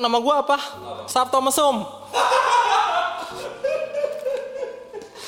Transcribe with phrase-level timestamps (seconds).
[0.00, 0.56] Nama gua apa?
[1.04, 1.84] Sabto Mesum.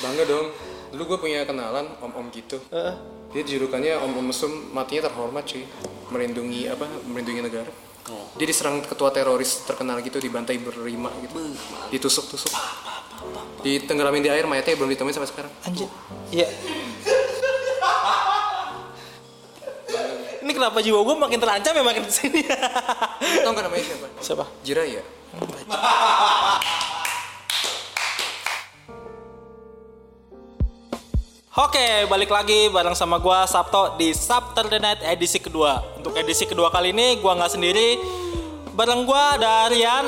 [0.01, 0.49] Bangga dong.
[0.93, 2.57] Dulu gue punya kenalan om-om gitu.
[2.73, 2.97] Eh,
[3.33, 5.65] Dia julukannya om-om mesum matinya terhormat cuy.
[6.08, 6.89] Melindungi apa?
[7.05, 7.69] Melindungi negara.
[8.37, 11.36] Dia diserang ketua teroris terkenal gitu dibantai berlima gitu.
[11.93, 12.52] Ditusuk-tusuk.
[13.61, 15.52] Ditenggelamin di air mayatnya belum ditemuin sampai sekarang.
[15.64, 15.89] anjir.
[16.32, 16.48] Iya.
[20.53, 22.45] Ini kenapa jiwa gua makin terancam ya makin ke sini?
[22.45, 24.07] Tahu nggak namanya siapa?
[24.21, 24.45] Siapa?
[24.61, 25.00] Jiraya.
[31.57, 35.80] Oke, balik lagi bareng sama gua Sabto di Saturday Night edisi kedua.
[35.96, 37.96] Untuk edisi kedua kali ini gua nggak sendiri.
[38.77, 40.05] Bareng gua ada Rian.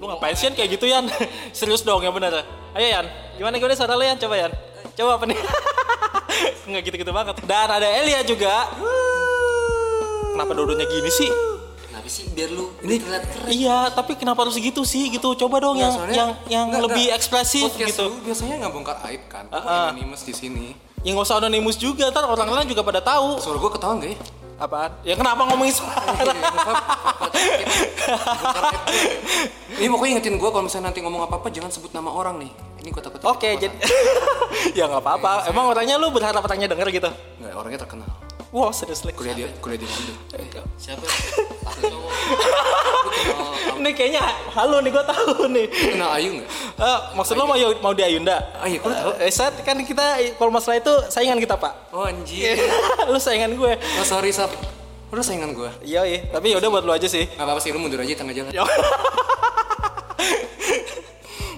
[0.00, 1.04] Lu ngapain sih kayak gitu Yan?
[1.52, 2.48] Serius dong ya bener.
[2.72, 3.04] Ayo Yan,
[3.36, 4.16] gimana gimana suara lu Yan?
[4.16, 4.56] Coba Yan.
[4.96, 5.36] Coba apa nih?
[6.66, 7.34] Nggak gitu-gitu banget.
[7.42, 8.66] Dan ada Elia juga.
[10.32, 11.30] Kenapa dodonya gini sih?
[11.88, 13.48] Kenapa sih biar lu ini terlihat keren?
[13.48, 15.08] Iya, tapi kenapa harus gitu sih?
[15.08, 15.28] Gitu.
[15.34, 18.04] Coba dong yang soalnya- yang yang Nggak, lebih ekspresif gitu.
[18.06, 19.48] lu biasanya nggak bongkar aib kan?
[19.48, 19.90] Ah.
[19.90, 20.66] anonymous di sini.
[21.00, 23.38] Yang nggak usah anonimus juga, ntar orang lain juga pada tahu.
[23.38, 24.18] Suara gue ketahuan gak ya?
[24.56, 24.90] Apaan?
[25.04, 26.16] Ya kenapa ngomongin suara?
[29.76, 32.50] Ini pokoknya ingetin gue kalau misalnya nanti ngomong apa-apa jangan sebut nama orang nih.
[32.80, 33.20] Ini gue takut.
[33.28, 33.76] Oke, jadi
[34.78, 35.52] ya nggak apa-apa.
[35.52, 37.10] Emang orangnya lu berharap orangnya denger gitu?
[37.42, 38.08] Nggak, orangnya terkenal.
[38.56, 39.12] Wow, seriously.
[39.12, 39.84] Kuliah di kuliah di.
[40.80, 41.04] Siapa?
[41.68, 42.10] Aku cowok.
[43.84, 44.24] Ini kayaknya
[44.56, 45.68] halo nih, gue tahu nih.
[45.68, 46.48] Kenal Ayu nggak?
[46.80, 48.40] Eh, maksud lu mau mau di Ayunda?
[48.56, 49.12] Ah iya, lu tahu?
[49.20, 51.92] Eh, saat kan kita kalau masalah itu saingan kita, Pak.
[51.92, 52.56] Oh anjir.
[53.12, 53.76] lu saingan gue.
[53.76, 54.48] Oh sorry Sap.
[55.12, 55.68] Lu saingan gue.
[55.84, 56.24] Iya, iya.
[56.32, 57.28] Tapi yaudah buat lu aja sih.
[57.28, 58.56] Gak apa-apa sih, lu mundur aja tengah jalan.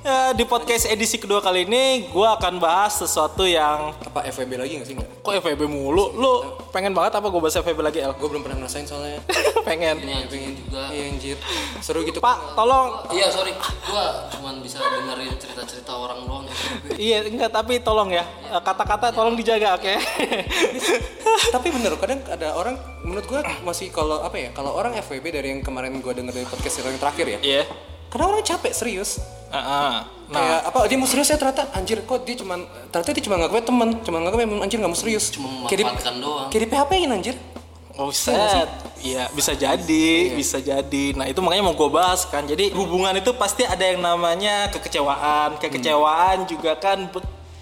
[0.08, 0.32] Ya.
[0.32, 4.88] Di podcast edisi kedua kali ini gue akan bahas sesuatu yang Apa FWB lagi gak
[4.88, 5.20] sih nggak?
[5.20, 6.16] kok FVB mulu.
[6.16, 6.32] Lu
[6.72, 8.16] pengen banget apa gue bahas FVB lagi, El?
[8.16, 9.20] Gue belum pernah ngerasain soalnya.
[9.68, 10.00] pengen.
[10.00, 10.88] Ini anjing juga.
[10.88, 11.36] Iya anjir.
[11.84, 12.24] Seru gitu.
[12.24, 13.52] Pak, tolong Iya sorry,
[13.84, 16.44] gua cuman bisa dengerin cerita-cerita orang doang.
[16.96, 18.24] Iya, enggak, tapi tolong ya.
[18.48, 19.92] Eh, Kata-kata tolong dijaga, oke?
[21.54, 24.50] Tapi bener, kadang ada orang menurut gue masih kalau apa ya?
[24.56, 27.40] Kalau orang FWB dari yang kemarin gue denger dari podcast yang terakhir ya.
[27.44, 27.64] Iya.
[28.08, 29.20] Kadang orang capek serius.
[29.48, 29.94] Heeh.
[30.28, 33.36] Nah, Kayak apa dia mau serius ya ternyata anjir kok dia cuman ternyata dia cuma
[33.40, 35.32] ngakuin teman, cuma ngakuin memang anjir nggak mau serius.
[35.32, 36.48] Cuma memanfaatkan doang.
[36.52, 37.36] Kayak di PHP-in anjir.
[37.98, 38.68] oh set.
[39.02, 41.18] Iya, bisa jadi, bisa jadi.
[41.18, 42.46] Nah, itu makanya mau gue bahas kan.
[42.46, 45.58] Jadi hubungan itu pasti ada yang namanya kekecewaan.
[45.58, 47.10] Kekecewaan juga kan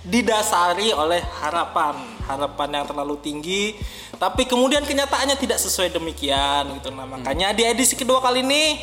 [0.04, 1.96] didasari oleh harapan.
[2.26, 3.78] Harapan yang terlalu tinggi,
[4.18, 6.90] tapi kemudian kenyataannya tidak sesuai demikian gitu.
[6.90, 8.82] Nah, makanya di edisi kedua kali ini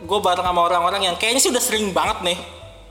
[0.00, 2.38] gue bareng sama orang-orang yang kayaknya sih udah sering banget nih.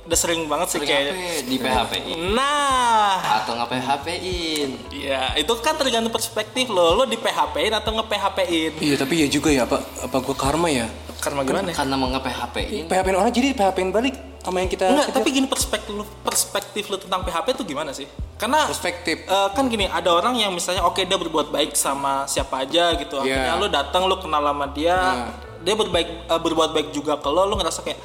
[0.02, 1.14] Udah sering banget sih kayaknya.
[1.44, 1.92] Di PHP
[2.31, 4.70] Nah, atau nggak PHP-in?
[4.90, 6.96] Iya, itu kan tergantung perspektif lo.
[6.96, 8.72] Lo di PHP-in atau nge-PHP-in?
[8.80, 10.88] Iya tapi ya juga ya apa apa gue karma ya.
[11.19, 11.69] Karena gimana?
[11.69, 12.84] Karena mau nge-PHP-in.
[12.88, 16.84] PHP-in orang jadi PHP-in balik sama yang kita Enggak, kita- tapi gini perspektif lo, perspektif
[16.88, 18.08] lo tentang PHP itu gimana sih?
[18.40, 19.28] Karena perspektif.
[19.28, 23.19] eh, kan gini, ada orang yang misalnya oke dia berbuat baik sama siapa aja gitu.
[23.19, 23.59] Akhirnya Iya.
[23.59, 25.28] lo datang lo kenal sama dia, Iya.
[25.64, 28.00] Dia berbaik eh, berbuat baik juga ke lo, lo ngerasa kayak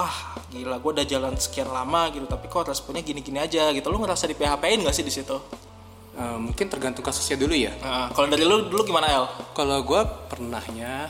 [0.00, 4.00] ah gila gue udah jalan sekian lama gitu tapi kok responnya gini-gini aja gitu lo
[4.00, 5.36] ngerasa di PHP-in gak sih di situ?
[6.20, 7.72] Eh, mungkin tergantung kasusnya dulu ya.
[7.80, 9.24] Nah, kalau dari lo dulu gimana El?
[9.56, 11.08] Kalau gue pernahnya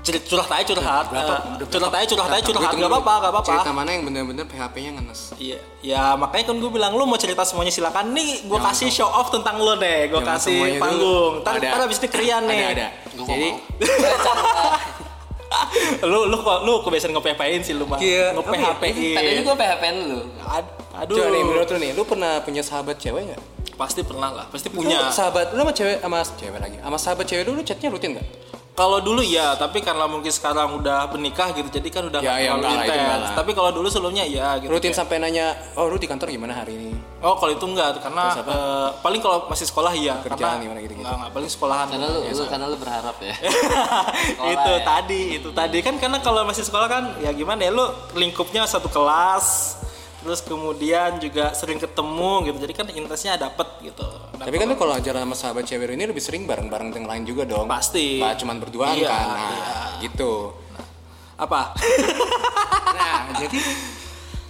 [0.00, 1.34] curhat aja curhat, berapa?
[1.34, 3.48] Eh, Udah curhat aja curhat aja Gue curhat, nggak apa-apa nggak apa-apa.
[3.50, 5.20] Cerita mana yang bener-bener PHP-nya ngenes?
[5.36, 9.06] Iya, ya makanya kan gue bilang lu mau cerita semuanya silakan nih gue kasih show
[9.06, 11.32] off tentang lo deh, gue kasih panggung.
[11.40, 11.68] Ntar, Ada.
[11.68, 12.58] ntar abis itu krian nih.
[12.58, 12.88] Ada ada.
[13.14, 13.48] Gua Jadi
[16.04, 17.98] lu lu kok lu kebiasaan nge-PHP-in sih lu mah.
[17.98, 18.36] Iya.
[18.36, 19.16] Nge-PHP-in.
[19.16, 19.96] Tadinya gua PHP-in.
[20.40, 21.14] Ad- Aduh.
[21.14, 23.42] coba nih menurut lu nih, lu pernah punya sahabat cewek nggak?
[23.78, 25.06] Pasti pernah lah, pasti Lu punya.
[25.08, 26.76] sahabat lu sama cewek sama cewek lagi.
[26.82, 28.26] Sama sahabat cewek lu lu chatnya rutin nggak?
[28.78, 32.38] Kalau dulu ya, tapi karena mungkin sekarang udah menikah gitu, jadi kan udah Ya, nggak
[32.38, 33.28] ya, terlalu intens.
[33.34, 34.70] Tapi kalau dulu sebelumnya ya gitu.
[34.70, 37.98] Rutin kayak- sampai nanya, "Oh, lu di kantor gimana hari ini?" Oh kalau itu enggak,
[37.98, 40.22] karena eh, paling kalau masih sekolah iya.
[40.22, 41.02] Kerjaan karena, gimana gitu-gitu.
[41.02, 41.86] Enggak, enggak, paling sekolahan.
[41.90, 43.34] Karena lu, lu karena lu berharap ya.
[44.54, 44.82] itu ya.
[44.86, 47.82] tadi itu tadi kan karena kalau masih sekolah kan ya gimana ya lu
[48.14, 49.77] lingkupnya satu kelas
[50.18, 54.06] terus kemudian juga sering ketemu gitu jadi kan intensnya dapet gitu
[54.38, 57.42] Dan Tapi kan kalau jalan sama sahabat cewek ini lebih sering bareng-bareng yang lain juga
[57.42, 57.66] dong.
[57.66, 58.22] Pasti.
[58.22, 59.26] Nggak cuman berduaan Iya, kan.
[59.34, 59.74] Nah, iya.
[60.06, 60.54] gitu.
[61.38, 61.70] apa
[62.98, 63.58] Nah, jadi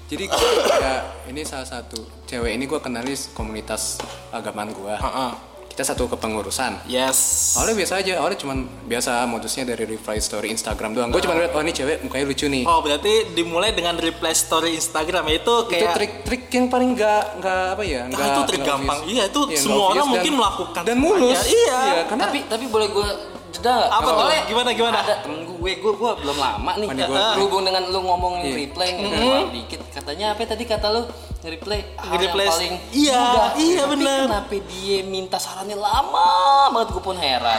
[0.09, 0.97] jadi ya,
[1.29, 4.01] ini salah satu cewek ini gue kenali komunitas
[4.33, 4.93] agamaan gue.
[4.97, 5.31] Heeh.
[5.79, 6.91] Kita satu kepengurusan.
[6.91, 11.15] yes Awalnya biasa aja, awalnya cuman biasa modusnya dari reply story Instagram doang.
[11.15, 12.67] Gue cuma lihat, oh ini cewek mukanya lucu nih.
[12.67, 17.23] oh berarti dimulai dengan reply story Instagram ya itu itu kayak trik-trik yang paling nggak
[17.39, 18.01] nggak apa ya?
[18.01, 18.99] Ah, Nggak, itu trik gampang.
[19.07, 21.39] Iya, itu Iya, semua orang mungkin dan- melakukan dan mulus.
[21.47, 21.81] Iya.
[22.11, 23.91] karena tapi tapi boleh gua jeda nggak?
[23.91, 24.27] Apa tuh?
[24.47, 24.99] Gimana, gimana?
[25.01, 26.87] Ada temen gue, gue, gue belum lama nih.
[26.87, 28.55] Mana gua- Berhubung dengan lu ngomong Iya.
[28.57, 31.03] replay mm dikit, katanya apa tadi kata lu
[31.39, 33.49] nge-replay hal yang paling iya, mudah.
[33.57, 34.21] iya, Tapi bener.
[34.27, 36.31] Kenapa dia minta sarannya lama
[36.69, 36.89] banget?
[36.91, 37.59] Gue pun heran.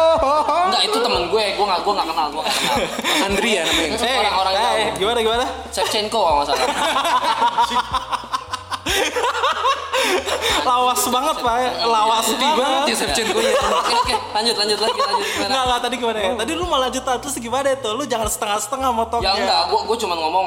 [0.66, 2.76] Enggak itu temen gue, gue nggak gue nggak kenal, gue nggak kenal.
[3.22, 5.44] Andri ya namanya Eh, Orang-orang eh, gimana gimana?
[5.68, 6.68] Shevchenko kalau nggak salah.
[10.64, 12.84] Lawas banget pak, lawas banget.
[12.88, 15.26] ya Shevchenko ya Oke oke, lanjut lanjut lagi lanjut.
[15.38, 16.30] Nggak, nggak, tadi gimana ya?
[16.34, 17.88] Tadi lu malah lanjut terus gimana itu?
[17.90, 19.28] Lu jangan setengah-setengah motongnya.
[19.28, 20.46] Ya enggak, gue gue cuma ngomong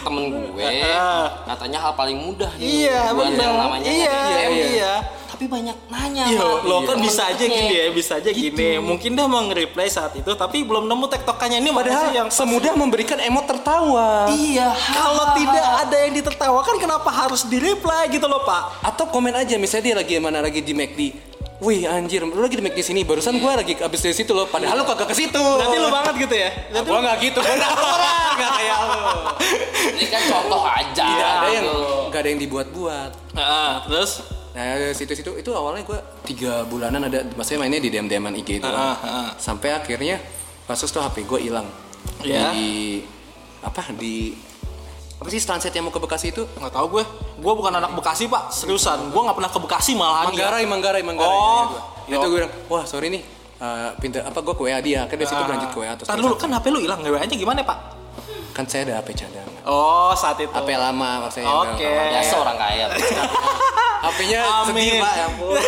[0.00, 0.64] temen gue,
[1.50, 3.50] katanya hal paling mudah nih Iya, benar.
[3.58, 4.48] namanya Iya, nge-replay.
[4.48, 4.94] iya, iya.
[5.38, 6.66] Tapi banyak nanya, Iya, Pak.
[6.66, 8.82] lo kan Temen bisa aja gini ya, bisa aja gini.
[8.82, 13.22] Mungkin dia mau nge-replay saat itu, tapi belum nemu tektokannya ini sih yang semudah memberikan
[13.22, 18.82] emot tertawa Iya, kalau tidak ada yang ditertawakan kenapa harus di-reply gitu loh, Pak?
[18.82, 21.00] atau komen aja misalnya dia lagi mana lagi di McD
[21.58, 23.02] Wih anjir, lu lagi di McD sini.
[23.02, 24.46] Barusan gua lagi abis dari situ loh.
[24.46, 25.42] Padahal lu kagak ke situ.
[25.42, 26.50] Berarti lu banget gitu ya?
[26.70, 29.02] Berarti Gua nggak gitu, gua nggak orang, nggak kayak lu.
[29.98, 31.02] Ini kan contoh aja.
[31.10, 31.82] Tidak ada yang gitu.
[32.14, 33.10] nggak ada yang dibuat-buat.
[33.34, 34.10] Heeh, terus
[34.56, 38.62] Nah dari situ-situ itu awalnya gua tiga bulanan ada, maksudnya mainnya di DM DMan IG
[38.62, 38.68] itu.
[38.68, 39.28] Heeh, heeh.
[39.36, 40.16] Sampai akhirnya
[40.64, 41.68] kasus tuh HP gua hilang.
[42.24, 42.52] Ya.
[42.52, 43.02] Di
[43.60, 44.32] apa di
[45.18, 46.46] apa sih transit yang mau ke Bekasi itu?
[46.46, 47.04] nggak tahu gue.
[47.42, 48.54] Gue bukan anak Bekasi, Pak.
[48.54, 50.30] Seriusan, gue nggak pernah ke Bekasi malahan.
[50.30, 50.46] ya.
[50.46, 51.34] Manggarai, Manggarai, Manggarai.
[51.34, 51.66] Oh.
[52.06, 53.22] Ya, itu gue bilang, wah sorry nih,
[53.58, 56.34] eh, pinter apa gue ke WA dia, kan dari situ berlanjut ke WA terus dulu
[56.38, 57.78] kan HP lu hilang, nge-WA-nya gimana, Pak?
[58.54, 59.57] kan saya ada HP cadangan.
[59.68, 60.48] Oh, saat itu.
[60.48, 61.52] HP lama maksudnya.
[61.52, 61.84] Oke.
[61.84, 62.86] Biasa orang kaya.
[64.08, 65.58] HP-nya sedih pak ya ampun.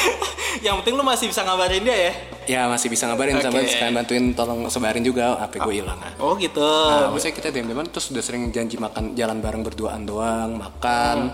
[0.66, 2.12] yang penting lu masih bisa ngabarin dia ya.
[2.46, 3.72] Ya masih bisa ngabarin sama Oke.
[3.72, 5.98] sekalian bantuin tolong sebarin juga HP gue hilang.
[6.20, 6.60] Oh, gitu.
[6.60, 11.32] Nah, maksudnya kita dem deman terus udah sering janji makan jalan bareng berduaan doang, makan.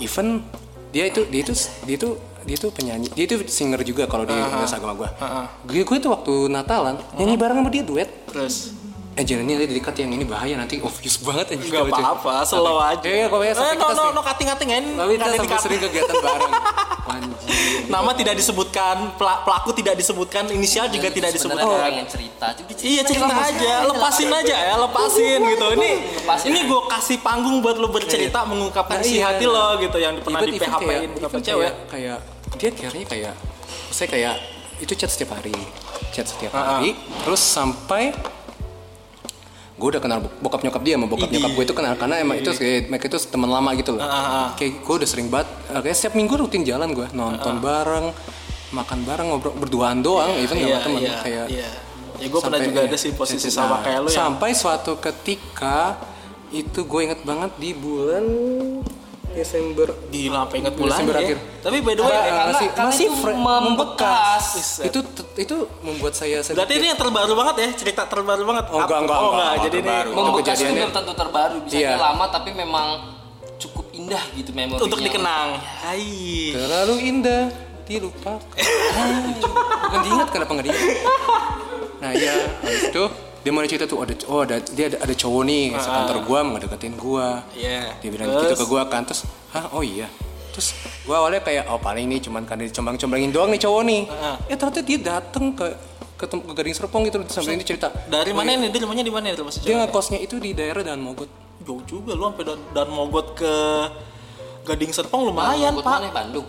[0.00, 0.42] Even
[0.90, 1.52] dia itu dia itu
[1.84, 2.10] dia itu
[2.48, 5.10] dia itu penyanyi, dia itu singer juga kalau di Instagram gua.
[5.68, 8.08] Gue gue tuh waktu Natalan nyanyi bareng sama dia duet.
[8.32, 8.72] Terus
[9.18, 11.66] Eh jangan ini ada di cut yang ini bahaya nanti obvious banget anjing.
[11.66, 12.06] Nggak kalau cewek.
[12.06, 13.02] apa-apa, slow aja.
[13.04, 14.78] Iya, pokoknya sampai Eh, no, kita no, no, cutting-cutting ya.
[14.78, 16.52] Tapi Nggak kita sampai sering kegiatan bareng.
[17.08, 17.34] Anjing.
[17.88, 21.88] Nama tidak disebutkan, pela- pelaku tidak disebutkan, inisial juga tidak Sebenarnya disebutkan.
[21.88, 22.46] pengen cerita.
[22.78, 25.66] Iya cerita aja, lepasin aja ya, lepasin gitu.
[25.74, 25.90] Ini
[26.46, 29.34] ini gue kasih panggung buat lo bercerita, mengungkapkan Nah, isi iya.
[29.34, 31.72] hati lo gitu yang pernah di PHP in even cewek.
[31.88, 32.18] kayak,
[32.54, 33.34] dia kayaknya kayak
[33.88, 34.34] saya kayak
[34.78, 35.56] itu chat setiap hari
[36.12, 36.94] chat setiap Ah, hari
[37.24, 38.14] terus sampai
[39.78, 42.50] gue udah kenal bokap nyokap dia sama bokap nyokap gue itu kenal karena emang itu
[42.50, 44.48] kayak mereka itu teman lama gitu loh Ah, ah, ah.
[44.58, 48.10] kayak gue udah sering banget kayak setiap minggu rutin jalan gue nonton bareng
[48.68, 51.70] makan bareng ngobrol berduaan doang even Iya, sama temen iya, kayak iya.
[52.18, 54.18] Ya gue pernah juga iya, ada sih posisi sama kayak lo ya.
[54.18, 55.94] sampai suatu ketika
[56.50, 58.24] itu gue inget banget di bulan
[59.38, 61.22] Desember Di lampe inget bulan Desember ya.
[61.24, 61.38] akhir.
[61.58, 64.44] Tapi by the way, Ah, karena, masih- karena masih itu membekas.
[64.80, 64.98] Itu
[65.36, 68.64] itu membuat saya sedikit berarti ini yang terbaru banget ya, cerita terbaru banget.
[68.68, 70.08] Oh, enggak, enggak, oh, enggak, Jadi ini terbaru.
[70.08, 71.88] Itu Membekas itu kejadiannya- belum tentu terbaru, bisa Iya.
[71.88, 72.86] aja lama tapi memang
[73.56, 74.84] cukup indah gitu memorinya.
[74.84, 75.48] untuk dikenang.
[75.80, 76.52] Hai.
[76.52, 77.44] terlalu indah
[77.84, 78.36] dilupakan
[79.82, 80.98] bukan diingat kenapa nggak diingat
[81.98, 83.04] nah habis itu
[83.38, 86.58] dia mau cerita tuh ada oh ada dia ada, ada cowok nih sekantor gua mau
[86.58, 87.94] deketin gua Iya.
[87.98, 88.42] dia bilang Terus?
[88.50, 90.10] gitu ke gua kan terus hah oh iya
[90.50, 94.34] terus gua awalnya kayak oh paling nih cuman kan dicombang-combangin doang nih cowok nih Heeh.
[94.46, 95.66] ya ternyata dia dateng ke
[96.18, 98.74] ke, ke Gading Serpong gitu sampai ini cerita Dari mana ini?
[98.74, 101.30] Dia rumahnya di mana itu masih dia ngekosnya itu di daerah dan Mogot
[101.62, 103.52] Jauh juga lu sampai dan, dan mogot ke
[104.64, 105.96] Gading Serpong lumayan, Ikut Pak.
[106.00, 106.46] mana, Bandung.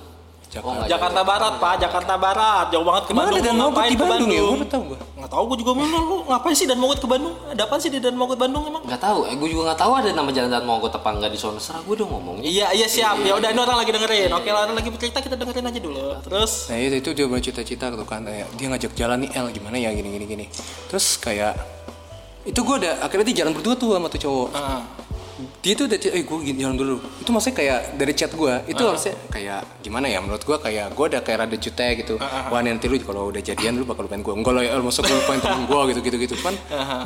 [0.50, 0.65] Jakarta.
[0.65, 1.22] Oh, nggak Jakarta.
[1.22, 1.74] Barat, Pak.
[1.77, 2.65] Jakarta Barat.
[2.74, 3.38] Jauh banget ke Mana Bandung.
[3.38, 4.41] ada dan Mogot di ke Bandung ya?
[4.41, 5.00] Gua baru tahu gua.
[5.20, 6.06] Nggak tahu, gue juga bingung.
[6.10, 7.36] Lu ngapain sih dan Mogot ke Bandung?
[7.53, 8.82] Ada apa sih di dan Mogot Bandung emang?
[8.82, 11.38] Nggak tahu, eh, gue juga nggak tahu ada nama jalan dan Mogot apa enggak di
[11.38, 11.62] sono.
[11.62, 12.50] Serah gue dong ngomongnya.
[12.50, 13.22] Iya, iya siap.
[13.22, 14.29] Ya udah ini orang lagi dengerin.
[14.34, 16.06] Oke, orang lagi bercerita kita dengerin aja dulu.
[16.25, 19.46] Terus Nah itu, itu dia mulai cita-cita gitu kan kayak dia ngajak jalan nih L
[19.53, 20.46] gimana ya gini gini gini.
[20.89, 21.53] Terus kayak
[22.48, 24.50] itu gue udah akhirnya dia jalan berdua tuh sama tuh cowok.
[24.58, 24.82] Heeh.
[25.63, 26.96] Dia tuh udah eh gue jalan dulu.
[27.24, 31.05] Itu maksudnya kayak dari chat gue itu harusnya kayak gimana ya menurut gue kayak gue
[31.15, 32.15] udah kayak rada jutek gitu.
[32.22, 34.34] Wah nanti lu kalau udah jadian lu bakal lupain gue.
[34.34, 36.55] Enggak lah ya masuk lu lupain temen gue gitu gitu gitu kan.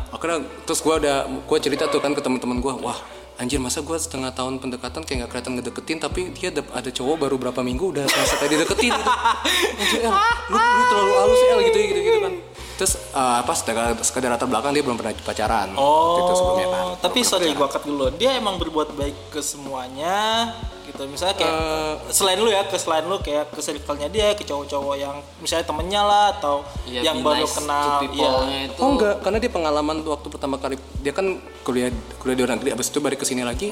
[0.09, 2.97] Akhirnya terus gue udah gue cerita tuh kan ke teman-teman gue wah
[3.33, 7.17] Anjir masa gue setengah tahun pendekatan kayak gak kelihatan ngedeketin tapi dia ada, ada cowok
[7.17, 9.11] baru berapa minggu udah merasa kayak dideketin gitu.
[9.81, 10.13] Anjir El,
[10.53, 12.33] lu, lu terlalu halus El gitu gitu gitu kan.
[12.73, 16.85] Terus eh, apa sekedar, sekedar latar belakang dia belum pernah pacaran gitu sebelumnya kan.
[16.89, 18.09] Oh, tapi sorry gua cut dulu.
[18.17, 20.49] Dia emang berbuat baik ke semuanya
[20.93, 21.03] gitu.
[21.09, 21.93] Misalnya kayak Eh.
[22.09, 26.01] selain lu ya ke selain lu kayak ke circle-nya dia ke cowok-cowok yang misalnya temennya
[26.01, 28.77] lah atau Iya, yang baru nice kenal people-nya itu.
[28.77, 31.25] Oh enggak, karena dia pengalaman waktu pertama kali dia kan
[31.63, 33.71] kuliah kuliah di luar negeri abis itu balik ke sini lagi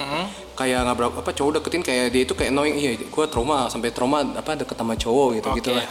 [0.56, 3.92] kayak nggak berapa apa cowok deketin kayak dia itu kayak annoying iya gue trauma sampai
[3.92, 5.86] trauma apa deket sama cowok gitu gitu lah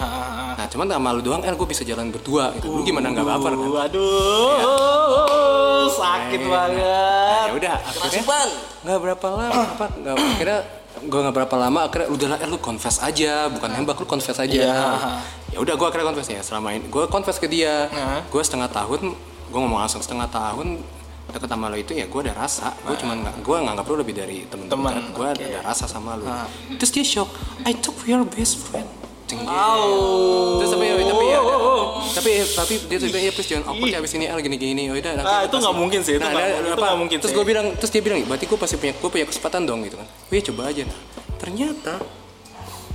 [0.56, 2.72] nah cuman sama lu doang eh gue bisa jalan berdua gitu.
[2.72, 3.68] Lu gimana nggak baper kan?
[4.64, 7.46] Waduh, sakit banget.
[7.46, 8.22] ya udah akhirnya
[8.80, 10.58] nggak berapa lama apa nggak akhirnya
[11.04, 14.36] gue nggak berapa lama akhirnya udah lah eh, lu confess aja bukan nembak lu confess
[14.36, 14.52] aja.
[14.52, 14.80] Iya.
[15.50, 17.88] ya udah gue akhirnya confess ya selama ini gue confess ke dia.
[17.88, 18.20] Nah.
[18.28, 19.16] gue setengah tahun
[19.50, 20.80] gue ngomong langsung setengah tahun
[21.30, 22.74] deket sama lo itu ya gue ada rasa.
[22.82, 26.18] Gue cuman nggak gue nganggap lo lebih dari Temen, temen-temen gue ada, ada rasa sama
[26.18, 26.26] lo
[26.76, 27.30] terus dia shock
[27.62, 27.72] I
[28.04, 28.88] we are best friend
[29.30, 29.54] Ceng dia.
[30.58, 31.40] terus tapi tapi ya
[32.10, 34.82] tapi tapi dia tuh bilang ya please jangan awkward ya abis ini El gini gini
[34.90, 37.66] oh udah Ah, itu nggak kasih." mungkin sih, itu Nah, nggak- mungkin terus gue bilang
[37.78, 40.06] terus dia bilang berarti gue pasti punya gue punya kesempatan dong gitu kan.
[40.28, 40.82] Wih coba aja.
[40.82, 40.98] Nah
[41.38, 41.94] ternyata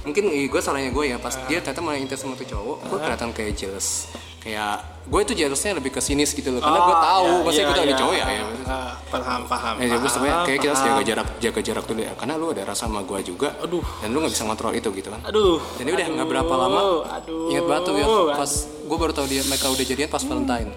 [0.04, 3.30] mungkin gue salahnya gue ya pas dia ternyata malah intens sama tuh cowok gue kelihatan
[3.32, 4.12] kayak jealous
[4.46, 7.58] kayak gue itu jealousnya lebih ke sinis gitu loh karena gue Oh, tahu iya, maksudnya
[7.58, 7.90] iya, gue tahu iya.
[7.90, 8.44] dia cowok ya, ya.
[8.66, 9.74] Ah, paham, paham.
[9.76, 12.46] Eh, ya, gue sebenarnya kayak kita harus jaga jarak jaga jarak dulu ya karena lu
[12.48, 13.82] ada rasa sama gue juga Aduh.
[14.00, 15.58] dan lu nggak bisa ngontrol itu gitu kan Aduh.
[15.74, 16.82] dan ini udah nggak berapa lama
[17.16, 17.50] Aduh.
[17.50, 20.70] ingat banget tuh ya pas gue baru tahu dia mereka udah jadian pas Valentine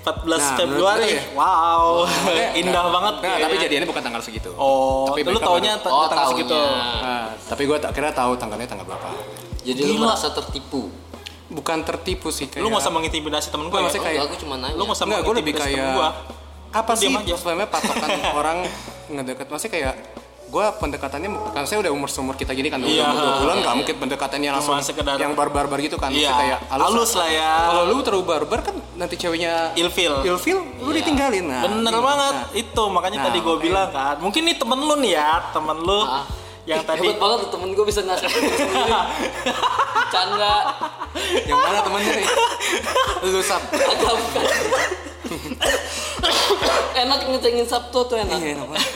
[0.00, 0.64] 14 Nah, Februari.
[0.64, 1.24] menurut lu ya?
[1.36, 1.84] Wow.
[2.24, 3.14] Makanya- Indah banget.
[3.18, 3.44] nah ya.
[3.44, 6.32] tapi jadiannya bukan tanggal segitu Oh, Tapi lu taunya baru- Oh, tanggal taunya.
[6.40, 6.60] segitu.
[7.04, 9.08] Nah, tapi gue tak kira tahu tanggalnya tanggal berapa
[9.70, 10.88] jadi lu merasa tertipu
[11.48, 13.72] bukan tertipu sih kayak Lu nggak usah mengintimidasi temen gue.
[13.72, 13.82] Ya?
[13.82, 16.08] maksudnya kayak- Enggak, aku cuma nanya Lu nggak usah Enggak, gue lebih mengintimidasi kayak gua.
[16.70, 18.08] apa sih sebenarnya patokan
[18.40, 18.58] orang
[19.08, 19.94] ngedeket maksudnya kayak
[20.46, 23.04] gue pendekatannya kan saya udah umur seumur kita gini kan Iya.
[23.06, 26.58] umur dua bulan nggak mungkin pendekatannya langsung sekedar- yang barbar-barbar gitu kan Iya, Maksudnya kayak
[26.84, 27.52] halus lah ya.
[27.66, 30.12] kalau lu terlalu barbar kan nanti ceweknya Ilfil.
[30.22, 32.00] ilfil lu ditinggalin nah Bener gitu.
[32.02, 32.34] banget.
[32.34, 34.16] Nah, Itu makanya Nah, tadi gue bilang kan.
[34.18, 36.24] Mungkin nih temen lu nih ya, temen lu Ah.
[36.68, 38.60] Yang tadi Hebat banget tuh temen gue bisa ngasih sendiri
[40.12, 40.54] Canda
[41.48, 42.28] yang mana temennya nih
[43.24, 44.44] lu sap Agak bukan
[46.98, 48.90] Enak ngecengin Sabtu tuh enak iya enak banget.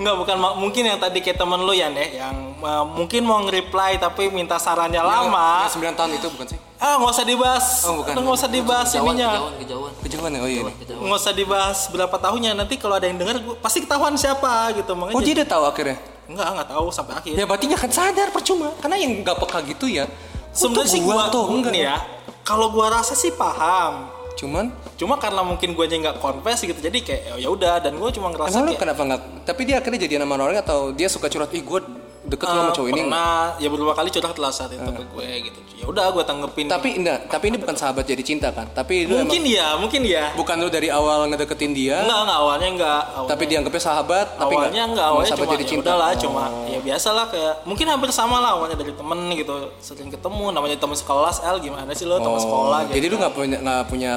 [0.00, 4.00] Nggak bukan mungkin yang tadi kayak temen lu ya nih yang uh, mungkin mau nge-reply
[4.00, 5.68] tapi minta sarannya lama.
[5.68, 7.66] Yang 9 tahun itu bukan sih Ah nggak usah dibahas.
[7.84, 8.12] Oh, bukan.
[8.16, 9.28] Nggak usah dibahas Kejauhan, ininya.
[9.30, 10.62] kejauhan, kejauhan kejauhan ya oh iya.
[10.72, 11.02] Kejauhan.
[11.04, 12.50] Nggak usah dibahas berapa tahunnya.
[12.56, 14.92] Nanti kalau ada yang denger gua- pasti ketahuan siapa gitu.
[14.96, 15.96] Makanya oh dia udah tahu akhirnya
[16.32, 17.34] Enggak, nggak tahu sampai akhir.
[17.36, 20.08] ya berarti akan sadar percuma karena yang nggak peka gitu ya
[20.52, 21.96] Sebenarnya sih gua gua tuh enggak nih ya.
[22.44, 24.12] Kalau gua rasa sih paham.
[24.32, 26.76] cuman Cuma karena mungkin gua aja nggak confess gitu.
[26.76, 29.20] Jadi kayak ya udah dan gua cuma ngerasa Emang lu kayak kenapa nggak?
[29.48, 31.48] Tapi dia akhirnya jadian sama orang atau dia suka curhat?
[31.56, 31.80] Ih gue
[32.22, 32.92] deket lu sama eh, cowok ini.
[32.94, 35.58] nggak?" pernah ya beberapa kali curhat lah saat itu ke gue gitu.
[35.82, 36.70] Ya udah gua tanggepin.
[36.70, 37.26] Tapi enggak.
[37.26, 38.70] Tapi ini bukan sahabat jadi cinta kan?
[38.70, 40.30] Tapi mungkin emang, ya, mungkin ya.
[40.32, 42.06] bukan lu dari awal ngedeketin dia.
[42.06, 43.02] Enggak, enggak awalnya enggak.
[43.10, 44.26] Awalnya, Tapi dianggapnya sahabat.
[44.38, 45.82] Tapi awalnya enggak, awalnya sahabat cuma jadi ya cinta.
[45.90, 46.20] udahlah Oh.
[46.22, 50.76] cuma ya biasalah kayak mungkin hampir sama lah awalnya dari temen gitu sering ketemu namanya
[50.78, 53.82] temen sekelas L gimana sih lo temen Oh, sekolah gitu Jadi lu nggak punya nggak
[53.90, 54.12] punya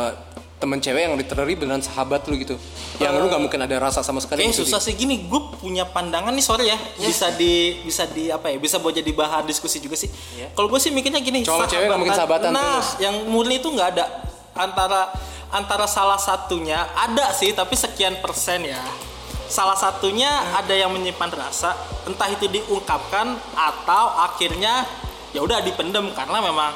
[0.66, 2.58] temen cewek yang literally beneran sahabat lu gitu.
[2.98, 4.42] Yang lu nggak mungkin ada rasa sama sekali.
[4.42, 8.34] Kayaknya gitu susah sih gini, gue punya pandangan nih sorry ya, bisa di bisa di
[8.34, 10.10] apa ya, bisa buat jadi bahan diskusi juga sih.
[10.58, 12.90] Kalau gue sih mikirnya gini, Cowok cewek nggak mungkin sahabatan Nah, terus.
[12.98, 14.06] yang murni itu nggak ada
[14.58, 15.14] antara
[15.54, 18.82] antara salah satunya ada sih, tapi sekian persen ya.
[19.46, 21.78] Salah satunya ada yang menyimpan rasa,
[22.10, 24.82] entah itu diungkapkan atau akhirnya
[25.30, 26.74] ya udah dipendem karena memang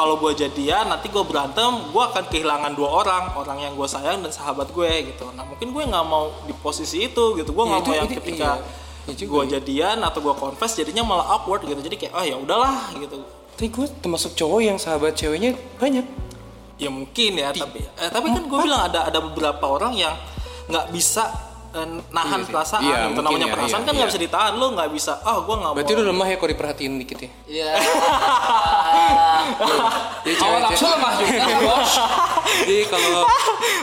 [0.00, 4.24] kalau gue jadian nanti gue berantem gue akan kehilangan dua orang orang yang gue sayang
[4.24, 5.28] dan sahabat gue gitu.
[5.36, 7.52] Nah mungkin gue nggak mau di posisi itu gitu.
[7.52, 9.12] Gue Ya, nggak mau yang itu- ketika iya.
[9.12, 11.76] Ya gue jadian atau gue confess jadinya malah awkward gitu.
[11.76, 13.20] Jadi kayak oh ya udahlah gitu.
[13.52, 16.06] Tapi gue termasuk cowok yang sahabat ceweknya banyak.
[16.80, 20.16] ya mungkin ya tapi eh, tapi kan gue bilang ada ada beberapa orang yang
[20.64, 21.28] nggak bisa
[22.10, 22.82] nahan Iya perasaan.
[22.82, 24.12] Iya, gitu mungkin namanya ya, perasaan iya, kan nggak iya.
[24.12, 24.52] bisa ditahan.
[24.58, 25.98] Lo nggak bisa ah gue nggak Berarti mau.
[25.98, 27.30] lu lemah ya kalau diperhatiin dikit ya.
[27.46, 27.70] Iya.
[30.20, 31.44] Jadi Awal cewek- nafsu lemah juga.
[31.60, 31.92] Bos
[32.60, 33.12] Jadi kalau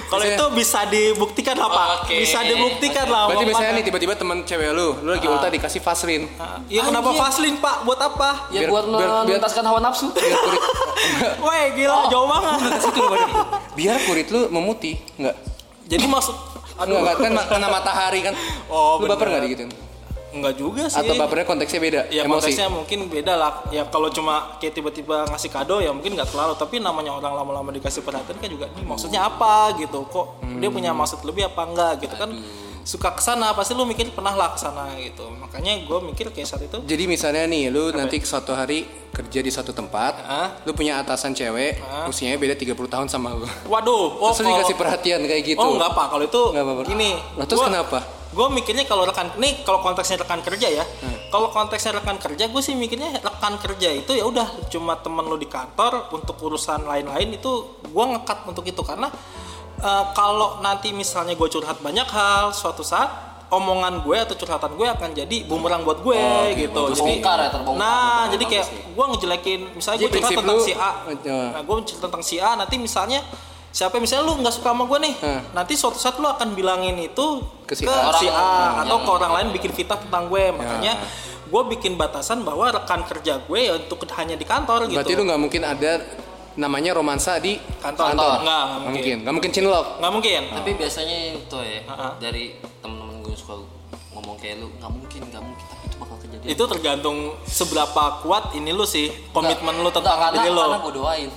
[0.08, 1.88] kalau itu bisa dibuktikan pak.
[2.04, 2.16] Oke.
[2.20, 6.26] bisa dibuktikan lah Berarti misalnya nih tiba-tiba teman cewek lu, lu lagi ulta dikasih Vaseline.
[6.38, 7.22] Ah, ya kenapa Anjir.
[7.24, 7.76] Vaseline pak?
[7.84, 8.30] Buat apa?
[8.52, 10.12] Ya Biar- buat menuntaskan hawa nafsu.
[11.48, 12.82] Weh gila jauh banget.
[13.74, 15.38] Biar kulit lu memutih, enggak?
[15.88, 16.36] jadi maksud
[16.78, 18.34] Aduh, enggak kan kena matahari kan.
[18.70, 19.72] Oh, lu baper enggak digituin?
[20.28, 21.02] enggak juga sih.
[21.02, 22.52] Atau bapernya konteksnya beda, ya emosi.
[22.52, 23.52] konteksnya mungkin beda lah.
[23.74, 26.54] Ya kalau cuma kayak tiba-tiba ngasih kado ya mungkin nggak terlalu.
[26.60, 29.74] Tapi namanya orang lama-lama dikasih perhatian kan juga nih maksudnya apa?
[29.80, 30.06] gitu.
[30.06, 32.30] Kok dia punya maksud lebih apa enggak gitu kan
[32.88, 36.48] suka ke sana pasti lu mikir pernah lah ke sana gitu makanya gue mikir kayak
[36.48, 40.48] saat itu Jadi misalnya nih, lu nanti suatu hari kerja di suatu tempat, Hah?
[40.64, 43.44] lu punya atasan cewek, usianya beda 30 tahun sama lu.
[43.68, 45.60] waduh oh Terus kalau- dikasih perhatian kayak gitu.
[45.60, 46.82] oh enggak pak kalau itu Nggak apa-apa.
[46.88, 48.00] gini Lah, terus kenapa?
[48.28, 50.86] gue mikirnya kalau rekan nih kalau konteksnya rekan kerja ya
[51.28, 55.36] kalau konteksnya rekan kerja gue sih mikirnya rekan kerja itu ya udah cuma temen lu
[55.36, 57.52] di kantor untuk urusan lain-lain itu
[57.82, 59.10] gue ngekat untuk itu karena
[59.80, 63.10] eh, kalau nanti misalnya gue curhat banyak hal suatu saat
[63.48, 66.20] omongan gue atau curhatan gue akan jadi bumerang buat gue
[66.58, 67.00] gitu bagus.
[67.00, 67.80] Terbongkar ya, terbongkar.
[67.80, 70.92] nah jadi kayak gue ngejelekin misalnya Jadi gue curhat tentang si A
[71.24, 71.40] Ya.
[71.56, 73.24] nah gue cerita tentang si A nanti misalnya
[73.70, 75.42] siapa misalnya lu nggak suka sama gue nih Hmm.
[75.54, 78.12] nanti suatu saat lu akan bilangin itu Ke si ke A.
[78.14, 81.00] si A Orang atau ke orang lain bikin fitnah tentang gue makanya
[81.48, 85.24] gue bikin batasan bahwa rekan kerja gue ya untuk hanya di kantor gitu Berarti lu
[85.24, 86.04] nggak mungkin ada
[86.58, 88.18] namanya romansa di kantor, Kantor.
[88.18, 92.08] Nggak, nggak mungkin mungkin nggak mungkin cinlok nggak mungkin Tapi biasanya itu ya Ha-ha.
[92.18, 92.44] dari
[92.80, 93.54] temen-temen gue suka
[94.12, 96.48] ngomong kayak lu nggak mungkin nggak mungkin tapi itu bakal kejadian.
[96.48, 100.78] itu tergantung seberapa kuat ini lu sih komitmen lu Nggak, tentang karena, diri lu Karena
[100.80, 101.30] gue doain.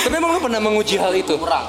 [0.00, 1.66] tapi emang lu pernah menguji hal itu Kurang.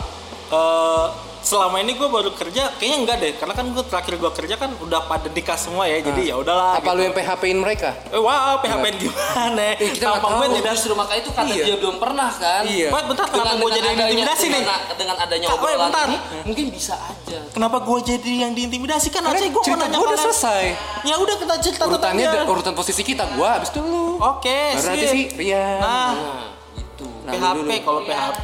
[0.47, 1.05] Eh,
[1.45, 4.73] selama ini gue baru kerja kayaknya enggak deh karena kan gue terakhir gue kerja kan
[4.75, 6.97] udah pada nikah semua ya jadi ya udahlah apa gitu.
[6.97, 10.93] lu yang PHP-in mereka eh wah PHP gimana Eh, kita nggak Tampang gue tidak Justru
[10.95, 11.63] makanya itu karena Iya.
[11.63, 12.63] dia belum pernah kan.
[12.65, 12.89] Iya.
[12.89, 14.59] Wait, bentar, kenapa gue jadi adanya- intimidasi nih?
[14.59, 16.07] dengan, Dengan adanya obrolan bentar.
[16.07, 17.39] ini, mungkin bisa aja.
[17.47, 20.63] Kenapa gue jadi yang diintimidasi kan aja gue mau cerita nanya gua udah selesai.
[21.03, 25.03] Ya udah kita cerita urutannya urutan posisi kita gua habis itu lu Oke, baru nanti
[25.03, 25.13] sip.
[25.13, 27.05] sih Rian Nah, Nah, itu.
[27.21, 27.85] Nah, PHP dulu.
[27.85, 28.37] kalau PHP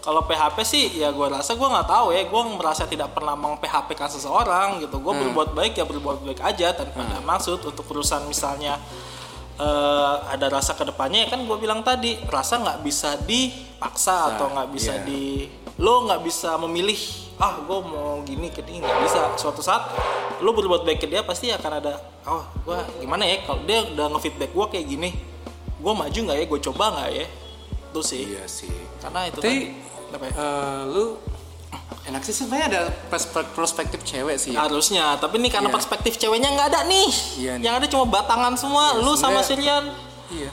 [0.00, 2.24] kalau PHP sih ya gue rasa gue nggak tahu ya.
[2.24, 4.96] Gue merasa tidak pernah meng PHP kan seseorang gitu.
[4.96, 7.60] Gue berbuat baik ya berbuat baik aja tanpa ada maksud.
[7.60, 8.80] Untuk urusan misalnya
[9.60, 14.48] eh, ada rasa ke depannya ya kan gue bilang tadi rasa nggak bisa dipaksa atau
[14.56, 15.04] nggak bisa iya.
[15.04, 15.22] di
[15.80, 17.00] lo nggak bisa memilih
[17.40, 19.20] ah gue mau gini ke ini nggak bisa.
[19.36, 19.84] Suatu saat
[20.40, 23.44] lo berbuat baik ke dia pasti akan ada oh gue gimana ya?
[23.44, 25.12] Kalau dia udah ngefeedback gue kayak gini
[25.76, 26.44] gue maju nggak ya?
[26.48, 27.26] Gue coba nggak ya
[27.90, 29.58] itu sih iya sih karena itu Tapi, tadi
[30.12, 30.32] apa ya?
[30.32, 31.04] Eh, lu
[32.02, 34.62] enak sih sebenarnya ada perspe- perspektif cewek sih ya.
[34.62, 35.74] harusnya tapi ini karena Iya.
[35.74, 37.62] perspektif ceweknya nggak ada nih Iya nih.
[37.62, 39.90] yang ada cuma batangan semua lu sama Sirian
[40.30, 40.50] Iya.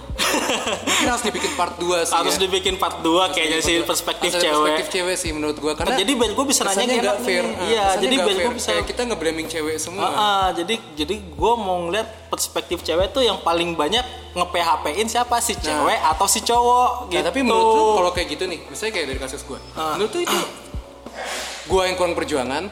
[0.90, 2.14] Mungkin harus dibikin part 2 sih.
[2.18, 2.42] harus ya.
[2.50, 6.32] dibikin part 2 kayaknya sih perspektif cewek Perspektif cewek sih menurut gua karena jadi biar
[6.34, 7.46] gue bisa nanya kesannya kayak nggak enak fair.
[7.70, 8.54] iya jadi gue fair.
[8.58, 10.02] bisa Kayak kita nge-blaming cewek semua.
[10.02, 14.04] Ah, ah, jadi jadi gue mau ngeliat perspektif cewek tuh yang paling banyak
[14.34, 18.44] nge-PHP-in siapa si cewek atau si cowok Nah, gitu tapi menurut lu kalau kayak gitu
[18.50, 19.60] nih, misalnya kayak dari kasus gua.
[19.78, 19.94] Ah.
[19.96, 20.38] Menurut lu itu
[21.70, 22.64] gua yang kurang perjuangan,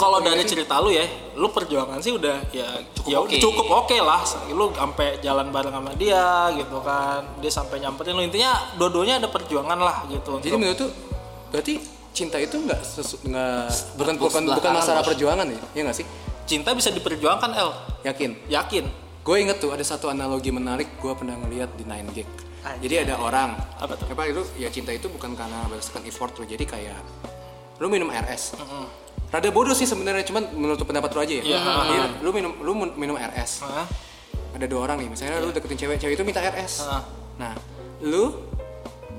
[0.00, 1.04] kalau dari cerita lu ya,
[1.36, 2.64] lu perjuangan sih udah ya
[2.96, 3.36] Cukup ya oke.
[3.36, 4.24] cukup oke lah.
[4.48, 7.20] Lu sampai jalan bareng sama dia gitu kan.
[7.38, 10.40] Dia sampai nyamperin lu intinya dua-duanya ada perjuangan lah gitu.
[10.40, 10.90] jadi untuk- menurut tuh
[11.52, 11.74] berarti
[12.10, 12.80] cinta itu nggak
[13.28, 16.06] nggak bukan bukan bukan masalah perjuangan ya, ya nggak sih?
[16.42, 17.70] cinta bisa diperjuangkan El.
[18.02, 18.50] Yakin?
[18.50, 18.84] Yakin.
[19.22, 22.26] Gue inget tuh ada satu analogi menarik gue pernah ngeliat di 9 gag.
[22.82, 24.10] Jadi ada orang, Apa tuh?
[24.10, 26.44] apa itu ya cinta itu bukan karena berdasarkan effort lo.
[26.44, 26.98] Jadi kayak
[27.78, 28.58] lu minum RS.
[29.30, 31.44] Rada bodoh sih sebenarnya, cuman menurut pendapat lu aja ya.
[31.46, 31.58] Iya.
[31.62, 33.62] Jadi, lu minum lu minum RS.
[33.62, 33.86] Hah?
[34.58, 36.82] Ada dua orang nih, misalnya lu deketin cewek, cewek itu minta RS.
[36.82, 36.90] Iya.
[36.90, 37.02] Ah.
[37.38, 37.52] Nah,
[38.02, 38.42] lu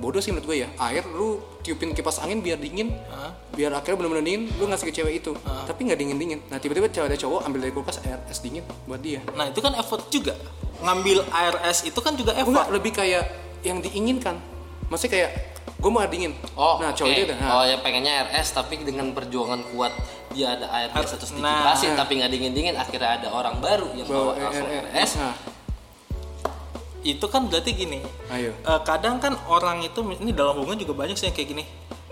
[0.04, 0.70] bodoh sih menurut gue ya.
[0.82, 2.92] Air lu tiupin kipas angin biar dingin.
[3.08, 3.32] Ah.
[3.56, 5.32] Biar akhirnya benar-benar dingin, lu ngasih ke cewek itu.
[5.48, 6.40] Tapi nggak dingin-dingin.
[6.52, 9.24] Nah, tiba-tiba cewek ada cowok ambil dari kulkas RS dingin buat dia.
[9.32, 10.36] Nah itu kan effort juga.
[10.82, 12.52] Ngambil ARS itu kan juga effort.
[12.52, 13.24] Enggak, lebih kayak
[13.62, 14.42] yang diinginkan.
[14.90, 15.32] Maksudnya kayak
[15.82, 16.34] gue mau air dingin.
[16.54, 17.38] Oh, nah, cowok dia udah.
[17.38, 19.90] Nah, Oh, ya pengennya RS tapi dengan perjuangan kuat
[20.30, 21.42] dia ada air biasa terus Nah.
[21.42, 24.86] dikipasin tapi nggak dingin-dingin akhirnya ada orang baru yang bawa bawa langsung RS.
[24.88, 25.12] RS.
[25.18, 25.36] Nah,
[27.02, 27.98] Itu kan berarti gini.
[28.30, 28.54] ayo.
[28.54, 31.64] eh, kadang kan orang itu ini dalam hubungan juga banyak sih yang kayak gini.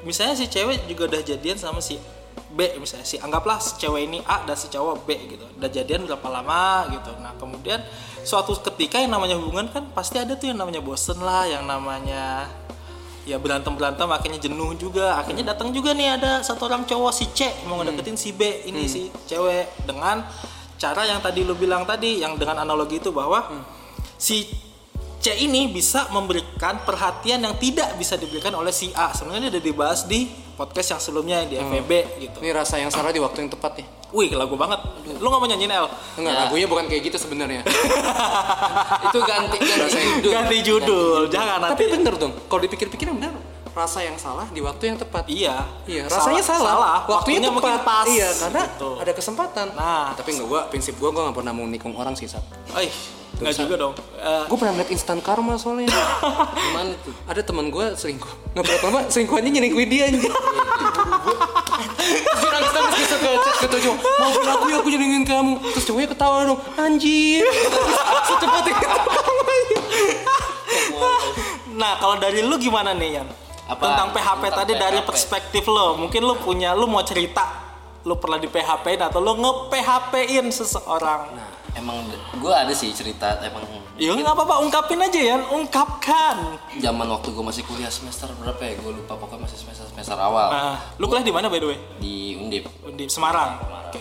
[0.01, 2.01] Misalnya si cewek juga udah jadian sama si
[2.49, 5.45] B misalnya si anggaplah si cewek ini A dan si cowok B gitu.
[5.53, 7.13] Udah jadian berapa lama gitu.
[7.15, 7.85] Nah, kemudian
[8.19, 12.49] suatu ketika yang namanya hubungan kan pasti ada tuh yang namanya bosen lah, yang namanya
[13.27, 15.19] ya berantem berantem akhirnya jenuh juga.
[15.19, 18.67] Akhirnya datang juga nih ada satu orang cowok si C mau ngedeketin si B.
[18.67, 20.23] Ini si cewek dengan
[20.79, 23.47] cara yang tadi lu bilang tadi yang dengan analogi itu bahwa
[24.15, 24.47] si
[25.19, 29.11] C ini bisa memberikan perhatian yang tidak bisa diberikan oleh si A.
[29.11, 33.17] Sebenarnya udah dibahas di podcast yang sebelumnya di FVB gitu Ini rasa yang salah di
[33.17, 33.85] waktu yang tepat ya.
[34.09, 34.81] wih lagu banget
[35.15, 36.39] lu nggak mau nyanyiin El Enggak, Ya.
[36.43, 37.61] lagunya bukan kayak gitu sebenarnya.
[39.05, 40.31] Itu ganti ganti judul.
[40.31, 43.31] ganti judul jangan Tapi nanti bener dong, kalau dipikir-pikir bener.
[43.71, 45.23] Rasa yang salah di waktu yang tepat.
[45.25, 46.73] iya Iya, rasanya salah.
[46.73, 46.97] salah.
[47.05, 47.85] Waktunya, waktunya mungkin tepat.
[47.85, 48.89] pas Iya, karena Gitu.
[48.97, 49.67] ada kesempatan.
[49.73, 50.05] Nah.
[50.11, 52.43] tapi enggak gua prinsip gua gua gak pernah mau nikung orang sih, Sat.
[52.73, 52.89] Eh,
[53.39, 53.93] nggak juga dong.
[54.15, 55.87] Eh, Gue pernah ngeliat instan karma soalnya.
[56.51, 57.13] Gimana tuh?
[57.23, 60.33] ada teman gue selingkuh nggak berapa lama selingkuhannya nyelingkuhin dia anjir dia
[62.49, 66.09] nangis nangis bisa ke chat ke cowok maafin aku ya aku nyelingkuhin kamu terus cowoknya
[66.09, 67.45] ketawa dong anjir
[68.25, 68.87] secepat itu
[71.71, 73.27] nah, kalau dari lu gimana nih, Yan?
[73.69, 73.83] Apa?
[73.85, 75.07] Tentang PHP Tentang tadi dari PHP.
[75.07, 75.93] perspektif lo.
[75.95, 81.29] Mungkin lu punya lu mau cerita lu pernah di PHP-in atau lu nge-PHP-in seseorang?
[81.29, 81.99] Nah, emang
[82.33, 83.61] gue ada sih cerita emang
[83.99, 86.55] Ya nggak apa-apa, ungkapin aja ya, ungkapkan.
[86.79, 88.79] zaman waktu gue masih kuliah semester berapa ya?
[88.79, 91.77] Gue lupa pokoknya masih semester semester awal Nah, lu kuliah di mana by the way?
[91.99, 92.71] di Undip.
[92.95, 93.59] Di Semarang.
[93.85, 93.99] Oke.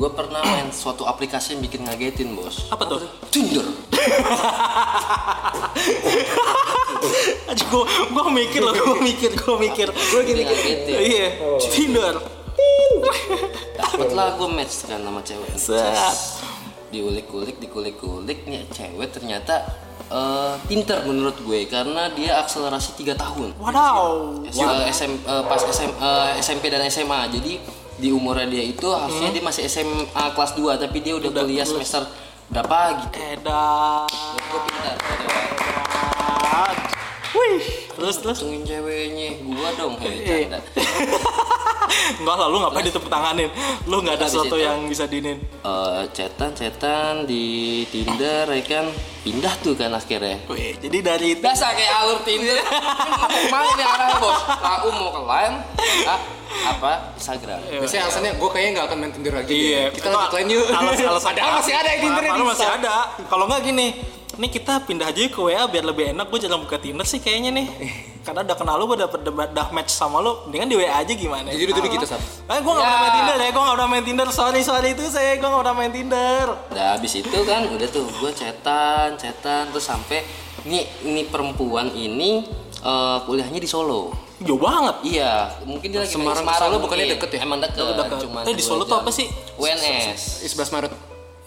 [0.00, 2.72] Gue pernah main suatu aplikasi yang bikin ngagetin bos.
[2.72, 3.04] Apa tuh?
[3.28, 3.68] Tinder.
[7.50, 9.88] Aja gua gua mikir loh, gua mikir, gua mikir.
[9.92, 10.42] Gua gini.
[10.44, 10.96] Ngagetin.
[10.96, 11.26] Iya,
[11.68, 12.14] Tinder.
[13.76, 15.52] Dapatlah gue match kan sama cewek.
[15.56, 16.16] Set.
[16.90, 19.62] Diulik-ulik, dikulik-kulik nih cewek ternyata
[20.10, 23.48] eh, pinter menurut gue karena dia akselerasi 3 tahun.
[23.60, 24.42] Wadaw.
[24.48, 27.30] S- eh, SM, eh, pas SM, eh, SMP dan SMA.
[27.30, 27.52] Jadi
[28.00, 32.08] di umurnya dia itu harusnya dia masih SMA kelas 2 tapi dia udah, kuliah semester
[32.48, 33.20] berapa gitu.
[33.20, 34.08] Edan.
[34.48, 34.96] Gue pintar.
[37.30, 37.62] Wih,
[38.00, 38.38] terus terus.
[38.40, 39.94] Tungguin ceweknya gua dong.
[40.00, 40.08] Iya.
[40.08, 40.58] Hei, canda.
[42.20, 43.50] Enggak lah, lu ngapain ditepuk tanganin?
[43.86, 45.38] Lu nggak ada sesuatu itu- yang bisa dinin.
[45.60, 48.86] Eh, cetan cetan di Tinder ya kan
[49.20, 52.56] pindah tuh kan akhirnya Wih, jadi dari itu biasa kayak alur Tinder
[53.52, 55.56] main ya arahnya bos aku mau ke line
[56.08, 56.20] ah,
[56.72, 59.52] apa Instagram Biasanya alasannya gue kayaknya nggak akan main Tinder lagi.
[59.52, 59.82] Iya.
[59.92, 60.66] Kita lanjut lain yuk.
[60.72, 62.94] Alas, alas, Padahal masih ada yang Tinder masih ada.
[63.28, 63.86] Kalau nggak gini,
[64.40, 66.26] nih kita pindah aja ke WA biar lebih enak.
[66.26, 67.66] Gue jarang buka Tinder sih kayaknya nih.
[68.20, 70.44] Karena udah kenal lu, gue dapet udah match sama lu.
[70.44, 71.48] Mendingan di WA aja gimana?
[71.48, 72.20] Jadi dulu gitu, Sab.
[72.20, 72.88] Eh, gue nggak Ya.
[72.88, 73.48] pernah main Tinder ya.
[73.50, 74.28] Gue nggak pernah main Tinder.
[74.30, 75.36] Sorry, sorry itu saya.
[75.36, 76.46] Gue nggak pernah main Tinder.
[76.70, 80.24] udah habis itu kan udah tuh gue cetan cetan terus sampai
[80.62, 82.44] ini ini perempuan ini
[82.78, 84.96] eh, kuliahnya di Solo Jauh banget.
[85.04, 87.40] iya mungkin dia lagi Semarang ke Solo bukannya deket ya?
[87.42, 88.18] emang deket, deket.
[88.24, 89.28] cuman Eh, di Solo tuh apa sih?
[89.56, 90.92] UNS Eh, 11 Maret.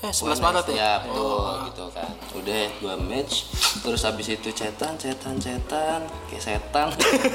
[0.04, 0.76] Eh, 11 Maret ya?
[0.76, 3.48] ya betul gitu kan udah dua match
[3.80, 6.88] terus habis itu cetan cetan cetan kayak setan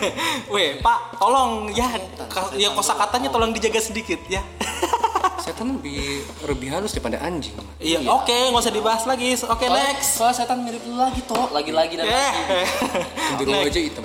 [0.52, 1.88] Weh, Pak, tolong ya,
[2.26, 4.44] ka- ya kosa katanya tolong dijaga sedikit ya.
[5.40, 7.56] Setan lebih lebih halus daripada anjing.
[7.78, 9.32] Iya, oke, nggak usah dibahas lagi.
[9.38, 10.10] Oke, Soalnya- next.
[10.14, 12.20] soalnya setan mirip lu lagi toh lagi-lagi dan lagi
[12.52, 12.66] Eh.
[13.38, 13.70] Biru Next.
[13.70, 14.04] aja hitam.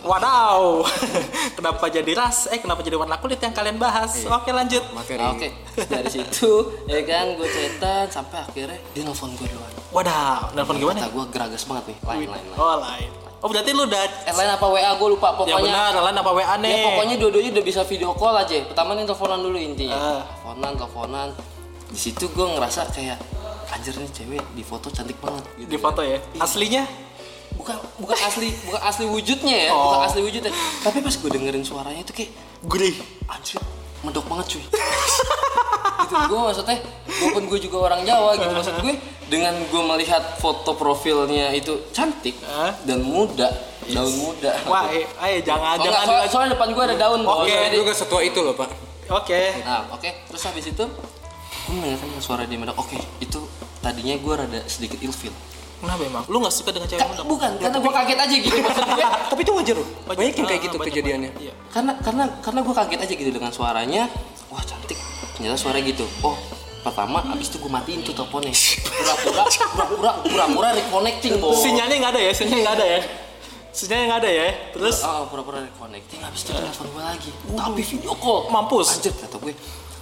[0.00, 0.80] Wadaw,
[1.60, 2.48] kenapa jadi ras?
[2.48, 4.24] Eh, kenapa jadi warna kulit yang kalian bahas?
[4.24, 4.80] Oke, lanjut.
[4.96, 5.20] Materi.
[5.20, 6.52] Oke, Terus dari situ
[6.88, 9.72] ya kan gue cetan sampai akhirnya dia nelfon gue duluan.
[9.92, 11.04] Wadaw, nelfon gimana?
[11.04, 12.56] Kata gue geragas banget nih, lain lain lain.
[12.56, 13.10] Oh, lain.
[13.40, 15.64] Oh, berarti lu udah Eh lain apa WA gue lupa ya pokoknya.
[15.64, 16.70] benar, lain apa WA nih?
[16.70, 18.52] Ya pokoknya dua-duanya udah bisa video call aja.
[18.68, 19.96] Pertama nih teleponan dulu intinya.
[19.96, 20.20] Ah.
[20.24, 21.28] Teleponan, teleponan.
[21.88, 23.16] Di situ gue ngerasa kayak
[23.70, 25.44] anjir nih cewek di foto cantik banget.
[25.56, 25.84] gitu di kan.
[25.88, 26.18] foto ya.
[26.36, 26.84] Aslinya?
[27.52, 29.82] Bukan bukan asli bukan asli wujudnya ya, Oh.
[29.88, 30.52] bukan asli wujudnya.
[30.80, 32.30] Tapi pas gue dengerin suaranya itu kayak
[32.62, 32.94] Gurih.
[33.26, 33.56] anjir
[34.00, 34.64] mendok banget cuy
[36.00, 36.76] gitu gue maksudnya
[37.14, 38.94] walaupun gue juga orang Jawa gitu maksud gue
[39.28, 42.72] dengan gue melihat foto profilnya itu cantik Hah?
[42.82, 43.46] dan muda
[43.86, 47.52] daun muda Wah, eh, ayo jangan Oh, jangan soal- soalnya depan gue ada daun Oke.
[47.52, 48.70] Jadi- Lu gak setua itu loh, Pak.
[49.12, 49.40] Oke.
[49.60, 50.84] nah oke terus habis itu
[51.60, 53.38] gue mendengarkan suara dia mendok oke itu
[53.78, 55.34] tadinya gue rada sedikit ilfil
[55.80, 56.24] Kenapa emang?
[56.26, 57.26] Lu gak suka dengan cewek Ka- mendok?
[57.26, 59.88] bukan karena gue kaget aja gitu maksud gue Tapi itu wajar loh.
[60.06, 61.30] Banyak yang kayak gitu banyak, kejadiannya.
[61.30, 61.42] banyak.
[61.42, 61.52] Iya.
[61.70, 64.02] karena karena karena gue kaget aja gitu dengan suaranya
[64.46, 64.98] wah cantik
[65.32, 66.36] ternyata suara gitu oh
[66.80, 72.20] pertama abis itu gue matiin tuh teleponnya pura-pura pura-pura pura-pura reconnecting bos Sinyalnya nggak ada
[72.20, 72.32] ya?
[72.32, 73.00] Sinyalnya nggak ada ya?
[73.70, 74.46] Sinyalnya nggak ada ya?
[74.72, 78.86] Terus Ah, pura-pura reconnecting abis itu dia telepon gue lagi tapi video call Mampus.
[78.94, 79.52] anjir kata gue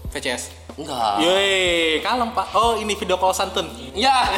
[0.08, 0.42] VCS.
[0.78, 2.46] Enggak Yoi, kalem pak.
[2.52, 3.66] Oh ini video call santun.
[3.92, 4.14] ya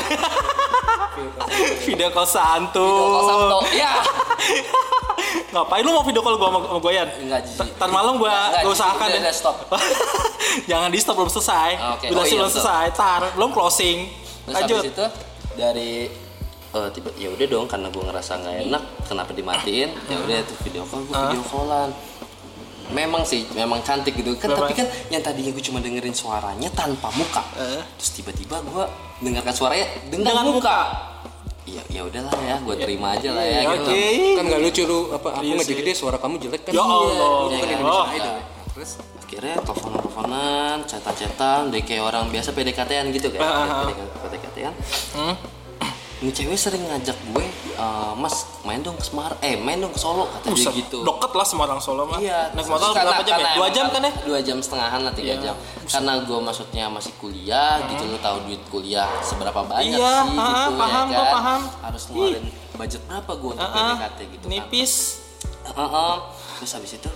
[1.84, 2.80] Video call santun.
[2.80, 3.92] video call sabdo ya
[5.50, 7.06] Ngapain lu mau video call gua sama, sama Goyan?
[7.18, 7.40] Enggak.
[7.76, 9.18] Ntar malam gua, Enggak, usahakan ya.
[9.20, 9.56] udah, stop.
[10.70, 11.68] Jangan di stop belum selesai.
[11.74, 12.06] Ah, oke.
[12.06, 12.84] Udah Oh, iya, belum selesai.
[12.94, 13.98] Tar, belum closing.
[14.40, 14.80] terus Lanjut.
[14.80, 15.06] habis itu
[15.52, 15.90] dari
[16.70, 20.56] eh, tiba ya udah dong karena gue ngerasa nggak enak kenapa dimatiin ya udah tuh
[20.62, 21.88] video call gue video callan
[22.90, 24.66] memang sih memang cantik gitu kan Memang.
[24.66, 27.82] tapi kan yang tadinya gue cuma dengerin suaranya tanpa muka Eh.
[27.94, 28.84] terus tiba-tiba gue
[29.20, 30.78] dengarkan suaranya dengan, Dengan muka
[31.62, 34.04] iya ya udahlah ya gue terima aja lah ya Iya, gitu Oke.
[34.34, 36.72] Kan gak lucu lu apa aku Iya jadi deh suara kamu jelek kan.
[36.72, 37.46] Ya Allah.
[37.46, 38.10] Iya, Indonesia kan?
[38.12, 38.34] Idol.
[38.34, 38.42] ya.
[38.70, 43.86] Terus akhirnya teleponan teleponan cetan cetan deh kayak orang biasa PDKT-an gitu kan Ah, ah,
[43.86, 44.18] ah.
[44.20, 44.74] PDKT-an
[45.12, 45.34] Hmm?
[46.20, 49.96] Ini cewek sering ngajak gue "Eh, mas main dong ke Semarang eh main dong ke
[49.96, 52.20] Solo kata dia Buset, gitu Deket lah Semarang Solo mah.
[52.20, 53.52] Iya, Naik motor karena- berapa jam ya?
[53.56, 54.12] Dua jam kan ya?
[54.20, 55.42] Dua jam setengahan lah, tiga Iya.
[55.42, 55.54] jam.
[55.82, 60.68] Karena gue maksudnya masih kuliah, gitu lo tahu duit kuliah seberapa banyak Iya, sih, ah,
[60.68, 61.32] gitu paham, ya gua kan.
[61.32, 61.60] paham.
[61.82, 63.70] Harus ngeluarin budget berapa gue untuk.
[63.70, 64.50] PDKT gitu kan.
[64.50, 64.92] Nipis.
[65.66, 66.14] Heeh.
[66.58, 67.10] Terus habis itu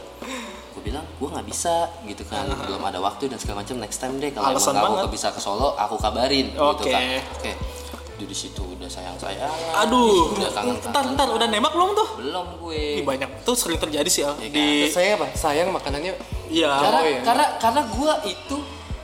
[0.75, 4.17] gue bilang gue nggak bisa gitu kan belum ada waktu dan segala macam next time
[4.17, 6.88] deh kalau emang kamu bisa ke Solo aku kabarin gitu Oke.
[6.88, 7.84] kan oke Jadi
[8.16, 10.31] di situ udah sayang sayang Aduh.
[10.33, 12.09] udah kangen Ntar, ntar udah nembak belum tuh?
[12.16, 14.35] belum gue Ih, banyak tuh sering terjadi sih Al.
[14.37, 14.55] Iya kan?
[14.55, 15.27] di Terus saya apa?
[15.33, 16.14] Sayang makanannya
[16.46, 16.70] Iya.
[16.70, 17.20] karena Oh, iya.
[17.20, 18.57] karena karena gue itu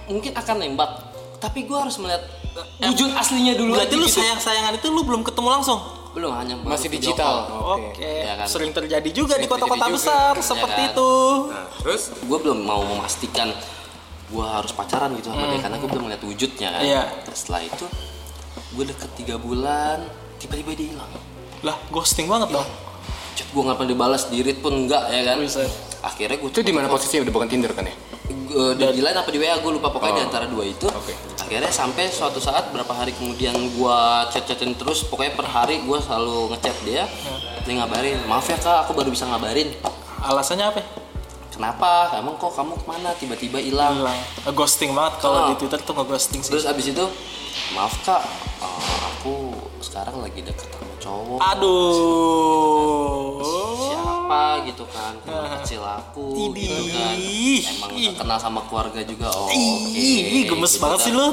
[0.06, 0.90] mungkin akan nembak
[1.36, 2.22] tapi gue harus melihat
[2.80, 4.18] wujud aslinya dulu Berarti lu gitu.
[4.18, 5.80] sayang-sayangan itu lu belum ketemu langsung.
[6.10, 7.46] belum hanya Masih digital.
[7.70, 8.02] Oke.
[8.02, 8.42] Ya kan?
[8.44, 10.42] Sering terjadi juga di Sering kota-kota terjadi besar juga.
[10.44, 10.92] seperti Ya kan?
[10.92, 11.10] itu.
[11.46, 13.48] Nah, terus gue belum mau memastikan
[14.26, 17.02] gue harus pacaran gitu sama dia karena gue belum melihat wujudnya kan Iya.
[17.30, 17.86] setelah itu
[18.70, 20.02] gue deket tiga bulan
[20.36, 21.10] tiba-tiba dia hilang
[21.60, 22.64] Lah, ghosting banget dong.
[23.32, 25.68] chat gue nggak pernah dibalas di read pun enggak ya kan Buset.
[26.00, 27.94] akhirnya gue itu di mana posisinya udah bukan Tinder kan ya?
[28.46, 30.26] Gua- di line apa di WA gue lupa pokoknya di Oh.
[30.26, 31.12] antara dua itu Oke.
[31.36, 36.50] akhirnya sampai suatu saat berapa hari kemudian gue chat-chatin terus pokoknya per hari gue selalu
[36.50, 37.04] ngechat dia
[37.60, 39.70] dia ngabarin maaf ya kak aku baru bisa ngabarin
[40.20, 40.80] Alasannya apa?
[41.60, 44.16] Kenapa emang kok kamu ke mana tiba-tiba hilang Hilang.
[44.50, 45.48] Ghosting banget kalau Oh.
[45.52, 46.50] di Twitter tuh nge-ghosting sih.
[46.50, 47.04] terus abis itu
[47.76, 48.24] maaf kak
[48.64, 53.40] eh, aku sekarang lagi deket cowok Aduh.
[53.80, 59.48] siapa gitu kan teman kecil aku gitu kan emang udah kenal sama keluarga juga oh
[59.50, 61.02] Ih, gemes gitu banget kan.
[61.02, 61.26] sih lu.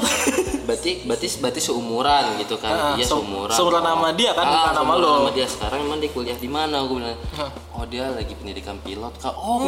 [0.64, 4.70] berarti berarti berarti seumuran gitu kan Ah, iya se- seumuran seumuran sama dia kan, bukan
[4.70, 5.14] sama seumuran lo.
[5.14, 7.16] sama dia sekarang emang dia kuliah di mana gue bilang
[7.70, 9.58] oh dia lagi pendidikan pilot kak oh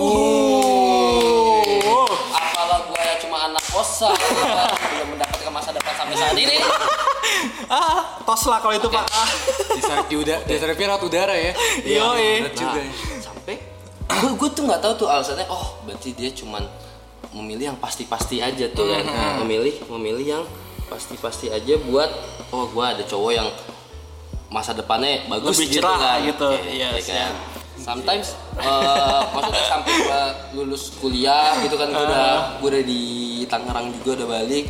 [1.83, 2.07] Oh.
[2.31, 4.11] apalah gue ya cuma anak kosan
[4.91, 6.55] belum mendapatkan masa depan sampai saat ini
[7.67, 9.01] Ah, tos lah kalau itu, Pak.
[9.07, 9.25] Ah.
[9.91, 11.53] Di saat di udara, di saat pilot udara ya.
[11.83, 12.35] Iya, iya.
[12.41, 12.79] berat juga.
[12.79, 12.93] ya.
[13.19, 13.55] sampai
[14.11, 16.63] gue gue tuh nggak tahu tuh alasannya oh berarti dia cuman
[17.31, 19.43] memilih yang pasti-pasti aja tuh kan Hmm.
[19.43, 20.45] memilih memilih yang
[20.87, 22.11] pasti-pasti aja buat
[22.51, 23.49] oh gue ada cowok yang
[24.49, 26.49] masa depannya bagus Lebih gitu cerah kan gitu.
[26.59, 27.33] Iya, ya kan
[27.79, 30.23] sometimes eh, maksudnya sampai gue
[30.55, 33.03] lulus kuliah gitu kan gue udah gue udah di
[33.47, 34.67] Tangerang juga udah balik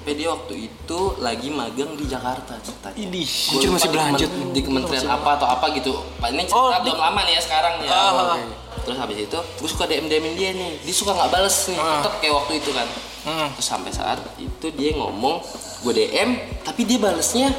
[0.00, 2.96] sampai dia waktu itu lagi magang di Jakarta ceritanya.
[2.96, 4.30] Anjir, lupa masih di berlanjut.
[4.30, 5.92] kemen- di kementerian apa atau apa gitu.
[6.16, 7.92] Pak ini cerita Oh, di- belum lama nih ya sekarang nih ya.
[7.92, 8.42] Ah, Oke.
[8.80, 10.72] terus habis itu gue suka DM DM dia nih.
[10.80, 11.76] Dia suka nggak bales nih.
[11.76, 12.88] Tetep kayak waktu itu kan.
[13.20, 13.52] Hmm.
[13.52, 15.44] terus sampai saat itu dia ngomong
[15.84, 16.30] gue DM
[16.64, 17.52] tapi dia balesnya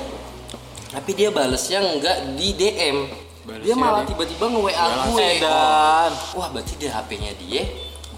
[0.90, 5.28] tapi dia balesnya nggak di DM dia Balesnya malah di- tiba-tiba nge WA gue
[6.34, 7.62] wah berarti di HP-nya dia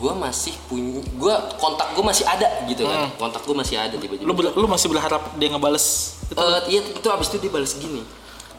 [0.04, 3.08] gue masih punya gue kontak gue masih ada gitu kan.
[3.16, 4.28] Kontak gue masih ada tiba-tiba.
[4.28, 6.20] Lu lu masih berharap dia ngebales?
[6.28, 6.36] Itu?
[6.36, 8.04] Eh, iya itu abis itu dia balas gini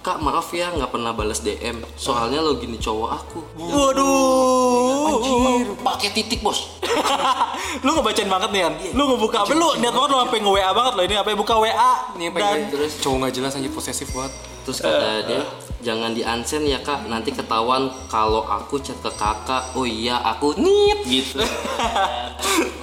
[0.05, 3.41] kak maaf ya nggak pernah balas DM soalnya lo gini cowok aku.
[3.57, 5.17] Waduh.
[5.17, 6.77] anjir pakai titik bos.
[7.85, 8.75] Lu ngebacain banget nih kan?
[8.93, 9.57] Lu ngebuka apa?
[9.57, 12.45] Lu niat banget lu sampai nge-WA banget loh ini apa buka WA Ini yang dan
[12.45, 12.93] pengen terus?
[13.01, 14.33] Cowok nggak jelas aja posesif banget.
[14.65, 15.45] terus kata dia
[15.85, 17.09] jangan di unsend ya kak.
[17.09, 19.73] Nanti ketahuan kalau aku chat ke kakak.
[19.73, 21.41] Oh iya aku nit gitu.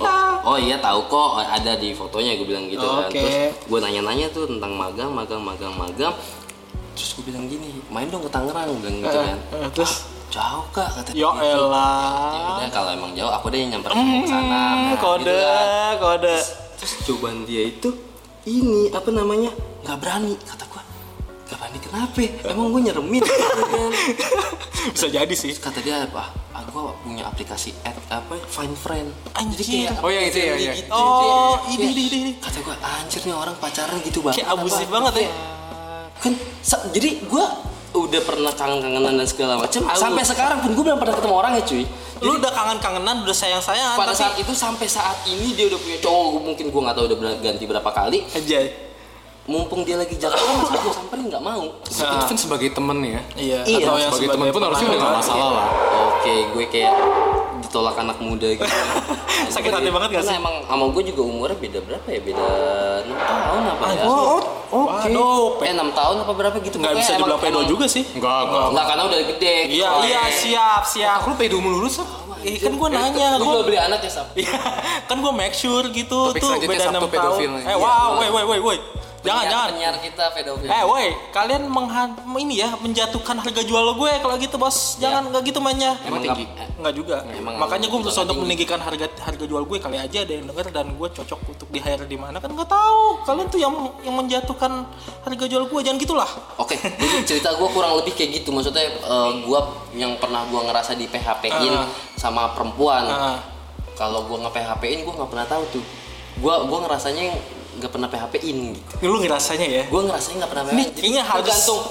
[0.01, 1.37] Oh, oh iya tahu kok.
[1.37, 3.07] Ada di fotonya gue bilang gitu kan.
[3.07, 3.21] Oke.
[3.21, 3.37] terus
[3.69, 6.11] gue nanya-nanya tuh tentang magang magang magang magang
[7.01, 9.93] terus gue bilang gini main dong ke Tangerang gue bilang gitu Eh, kan eh, terus
[10.29, 11.65] jauh kak kata ya dia gitu.
[11.65, 12.29] elah.
[12.31, 15.93] ya udah kalau emang jauh aku deh yang nyamperin ke sana Nah, kode, gitu kan.
[15.97, 16.35] kode.
[16.77, 17.89] terus cobaan dia itu
[18.43, 19.49] ini apa namanya
[19.81, 20.81] nggak berani kata gua
[21.43, 23.57] nggak berani kenapa emang gue nyeremin gitu kan.
[24.93, 25.51] Bisa jadi sih.
[25.51, 29.93] Terus kata dia apa ah, gua punya aplikasi ad apa find friend Anjir.
[29.99, 30.73] Oh, yang itu ya, friendly ya.
[30.75, 30.89] gitu.
[30.91, 32.31] Oh, Kayak- ini, ini, ini.
[32.37, 35.29] kata gua anjir nih orang pacaran gitu banget Kayak abusif apa?" banget ya.
[36.21, 37.49] Kan sa- jadi gua
[37.91, 41.63] udah pernah kangen-kangenan dan segala macam sampai sekarang pun gue belum pernah ketemu orang ya
[41.67, 41.83] cuy.
[42.21, 45.97] Lu udah kangen-kangenan, udah sayang-sayang pada tapi saat itu sampai saat ini dia udah punya
[45.99, 48.23] cowok mungkin gue nggak tahu udah ganti berapa kali.
[48.31, 48.59] Aja.
[49.51, 52.23] Mumpung dia lagi Jakarta masa gue samperin nggak mau Nah.
[52.23, 53.19] Even sebagai temen ya.
[53.35, 55.65] Iya, Iya, atau yang Sebagai temen pun harusnya udah nggak masalah lah.
[56.09, 56.93] oke gue kayak
[57.61, 58.65] ditolak anak muda gitu
[59.53, 60.33] Sakit hati banget gak sih?
[60.33, 62.45] emang sama gue juga umurnya beda berapa ya beda
[63.03, 64.39] 6 tahun apa ya Oh,
[64.71, 65.07] oke.
[65.11, 68.03] Waduh, eh 6 tahun apa berapa gitu nggak Pokoknya bisa dibilang pedo juga sih.
[68.07, 68.65] Enggak, enggak.
[68.71, 71.19] Enggak karena udah gede Iya, Oh, iya, siap, siap.
[71.19, 72.07] Aku lu pedo mulu Sab.
[72.41, 74.57] Ih, kan gue nanya, lu jual gue beli anak ya Sab Iya,
[75.05, 77.39] kan gue make sure gitu Topik tuh beda 6 tahun.
[77.59, 78.77] Eh, Iya, wow, woi, woi, woi, woi.
[79.21, 79.69] Jangan, Penyiar- jangan.
[79.71, 84.57] penyiar kita pedofil Eh, woi, kalian menghan ini ya menjatuhkan harga jual gue kalau gitu,
[84.57, 84.97] Bos.
[84.97, 85.93] Jangan nggak gitu mainnya.
[86.01, 86.43] emang tinggi.
[86.43, 87.17] nggak- eh, Enggak juga.
[87.27, 90.67] Emang Makanya gue berusaha untuk meninggikan harga harga jual gue kali aja ada yang denger
[90.71, 93.21] dan gue cocok untuk di hire di mana kan nggak tahu.
[93.21, 94.89] Kalian tuh yang yang menjatuhkan
[95.21, 96.29] harga jual gue jangan gitulah.
[96.57, 98.49] Oke, jadi cerita gue kurang lebih kayak gitu.
[98.49, 98.89] Maksudnya
[99.39, 99.59] gue
[99.93, 101.85] yang pernah gue ngerasa di PHP-in Ah.
[102.15, 103.05] sama perempuan.
[103.05, 103.37] Ah.
[103.93, 105.85] Kalau gue nge PHP-in gue nggak pernah tahu tuh.
[106.33, 107.29] Gue gua ngerasanya
[107.73, 108.93] nggak pernah PHP-in gitu.
[109.03, 109.83] Lu ngerasanya ya.
[109.85, 110.95] Gue ngerasanya nggak pernah Ini PHP-in.
[110.97, 111.81] kayaknya harus- tergantung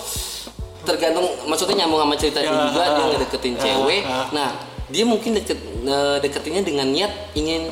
[0.81, 4.03] tergantung maksudnya nyambung sama cerita dia Ya, juga dia ah, ngedeketin ah, cewek.
[4.03, 4.27] ah.
[4.33, 4.49] Nah,
[4.89, 7.69] dia mungkin deket eh, deketinnya dengan niat ingin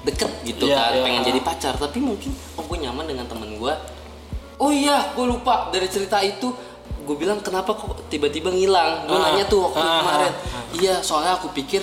[0.00, 1.02] deket gitu Iya, kan, iya.
[1.02, 1.74] pengen jadi pacar.
[1.74, 3.74] Tapi mungkin oh gue nyaman dengan temen gue.
[4.56, 6.52] Oh iya, gue lupa dari cerita itu.
[7.00, 9.08] Gue bilang kenapa kok tiba-tiba ngilang?
[9.08, 10.32] Gue nanya tuh waktu kemarin.
[10.76, 11.80] Iya, soalnya aku pikir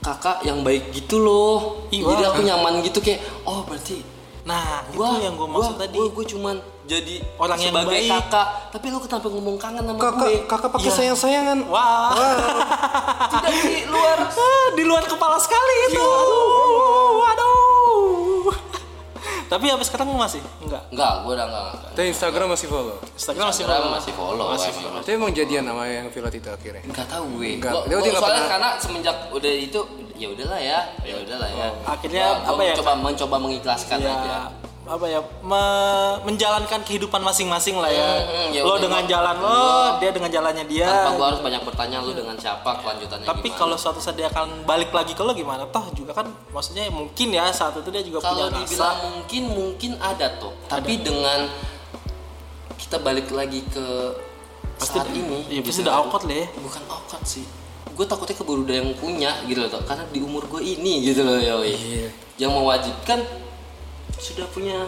[0.00, 2.02] kakak yang baik gitu loh Iya.
[2.10, 4.02] jadi aku nyaman gitu kayak oh berarti
[4.42, 5.94] Nah, gua itu yang gue maksud gua, tadi.
[5.94, 8.10] gua, gua cuman jadi Orang yang sebagai baik.
[8.10, 10.96] kakak tapi lu kenapa ngomong kangen sama gue kakak kakak pakai Iya.
[10.96, 12.10] sayang sayangan Wah,
[13.32, 16.02] tidak di luar Ah, di luar kepala sekali itu.
[16.02, 16.10] Iya.
[16.18, 18.50] Aduh, waduh.
[19.44, 20.82] Tapi sampai sekarang masih enggak.
[20.88, 23.94] enggak gue udah enggak tapi Instagram masih follow Instagram masih Instagram follow.
[23.94, 24.92] masih follow Masih emang.
[24.98, 27.50] tapi emang jadian sama yang Violet itu akhirnya Enggak tahu gue.
[27.54, 27.72] Enggak,
[28.16, 29.80] soalnya pernah- karena semenjak udah itu
[30.22, 31.66] ya udahlah ya, ya udahlah ya.
[31.84, 32.74] Akhirnya Gua- gua apa ya?
[32.74, 34.38] Mencoba mencoba mengikhlaskan ya aja.
[34.84, 38.02] apa ya me- menjalankan kehidupan masing-masing lah ya.
[38.20, 40.86] Hmm, ya lo dengan jalan lo, gua- dia dengan jalannya dia.
[40.86, 43.58] Tanpa gua harus banyak bertanya lu dengan siapa kelanjutannya Tapi gimana.
[43.58, 45.66] kalau suatu saat dia akan balik lagi ke lo gimana?
[45.66, 49.06] Toh juga kan maksudnya mungkin ya saat itu dia juga kalau punya dibilang rasa.
[49.08, 50.52] mungkin mungkin ada tuh.
[50.66, 51.46] Tapi dengan
[52.76, 53.86] kita balik lagi ke
[54.74, 55.86] Pasti saat ini Iya, pasti gitu.
[55.86, 56.46] udah awkward lah ya.
[56.58, 57.46] bukan awkward sih
[57.92, 61.36] gue takutnya keburu udah yang punya gitu loh karena di umur gue ini gitu loh
[61.36, 62.08] yoi Iya.
[62.40, 63.20] yang mewajibkan
[64.16, 64.86] sudah punya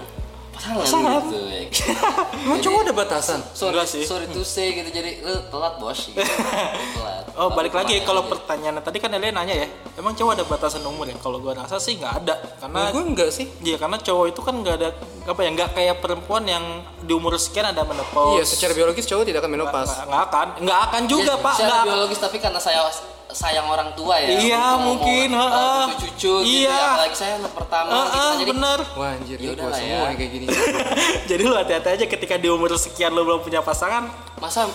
[0.54, 1.22] pasangan, Pasangan.
[1.22, 1.62] gitu ya.
[2.44, 4.04] emang cowok ada batasan sorry Enggak sih.
[4.04, 6.18] sorry to say gitu jadi lu telat bos gitu.
[6.96, 8.30] telat Oh Telat balik lagi kalau aja.
[8.30, 11.16] pertanyaannya tadi kan Elia nanya ya, emang cowok ada batasan umur ya?
[11.16, 14.54] Kalau gua rasa sih nggak ada, karena gue enggak sih Iya karena cowok itu kan
[14.54, 14.88] nggak ada
[15.24, 16.62] apa ya nggak kayak perempuan yang
[17.00, 18.36] di umur sekian ada menopause.
[18.36, 21.82] iya secara biologis cowok tidak akan menopause nggak akan nggak akan juga Ya, pak secara
[21.82, 22.86] biologis tapi karena saya
[23.34, 25.82] sayang orang tua ya Iya, mungkin, oh, heeh.
[25.90, 26.70] cucu-cucu gitu Iya.
[26.70, 28.78] ya apalagi saya anak pertama Ah, gitu jadi bener.
[28.94, 30.14] wah anjir Ya gue udahlah semua ya.
[30.14, 30.46] kayak gini
[31.30, 34.70] Jadi lu hati-hati aja ketika di umur sekian lu belum punya pasangan, masa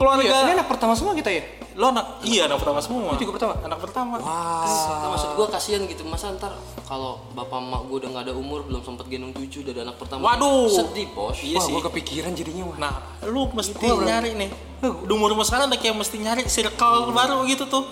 [0.00, 1.44] keluarga iya ini anak pertama semua kita ya
[1.76, 3.14] lo anak iya anak pertama semua.
[3.14, 3.54] juga pertama?
[3.62, 4.14] Anak pertama.
[4.18, 8.66] Nah, maksud gue kasihan gitu masa ntar kalau bapak emak gue udah nggak ada umur
[8.66, 10.66] belum sempet gendong cucu dari anak pertama Waduh.
[10.66, 11.72] sedih bos Iya wah sih.
[11.72, 12.92] gue kepikiran jadinya wah Nah,
[13.30, 14.50] lu mesti nyari nih.
[14.82, 17.86] Di umur umur sekarang udah kayak mesti nyari circle baru gitu tuh.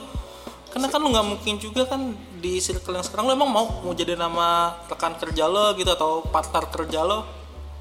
[0.68, 3.94] Karena kan lu nggak mungkin juga kan di circle yang sekarang lu emang mau mau
[3.94, 7.25] jadi nama rekan kerja lo gitu atau partner kerja lo.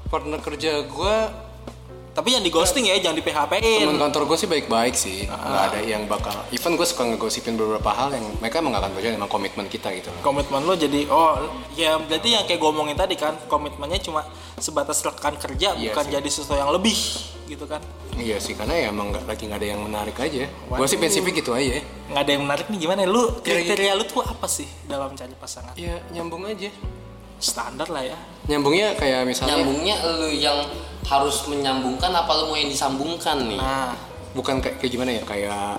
[0.08, 1.16] partner kerja gue
[2.08, 3.86] Tapi yang di ghosting ya, jangan di PHP-in.
[3.86, 5.30] teman kantor gue sih baik-baik sih.
[5.30, 8.92] Nggak ada yang bakal even gue suka ngegosipin beberapa hal yang mereka emang gak akan
[8.98, 11.38] percaya emang komitmen kita gitu Komitmen lo jadi oh
[11.78, 14.26] ya berarti yang kayak gue omongin tadi kan komitmennya cuma
[14.58, 16.12] sebatas rekan kerja Iya bukan sih.
[16.18, 16.98] jadi sesuatu yang lebih
[17.46, 17.78] gitu kan.
[18.18, 20.50] iya sih karena ya emang nggak lagi nggak ada yang menarik aja.
[20.50, 21.78] Gue sih prinsipnya gitu aja.
[22.10, 23.00] Nggak ada yang menarik nih gimana?
[23.06, 23.08] Ya?
[23.08, 25.78] lu kriteria lu tuh apa sih dalam cari pasangan?
[25.78, 26.66] Ya nyambung aja.
[27.38, 28.18] Standar lah ya.
[28.50, 30.66] Nyambungnya kayak misalnya nyambungnya lu yang
[31.06, 33.60] harus menyambungkan apa lu mau yang disambungkan nih?
[33.60, 33.94] Nah
[34.34, 35.22] bukan kayak, kayak gimana ya?
[35.22, 35.78] Kayak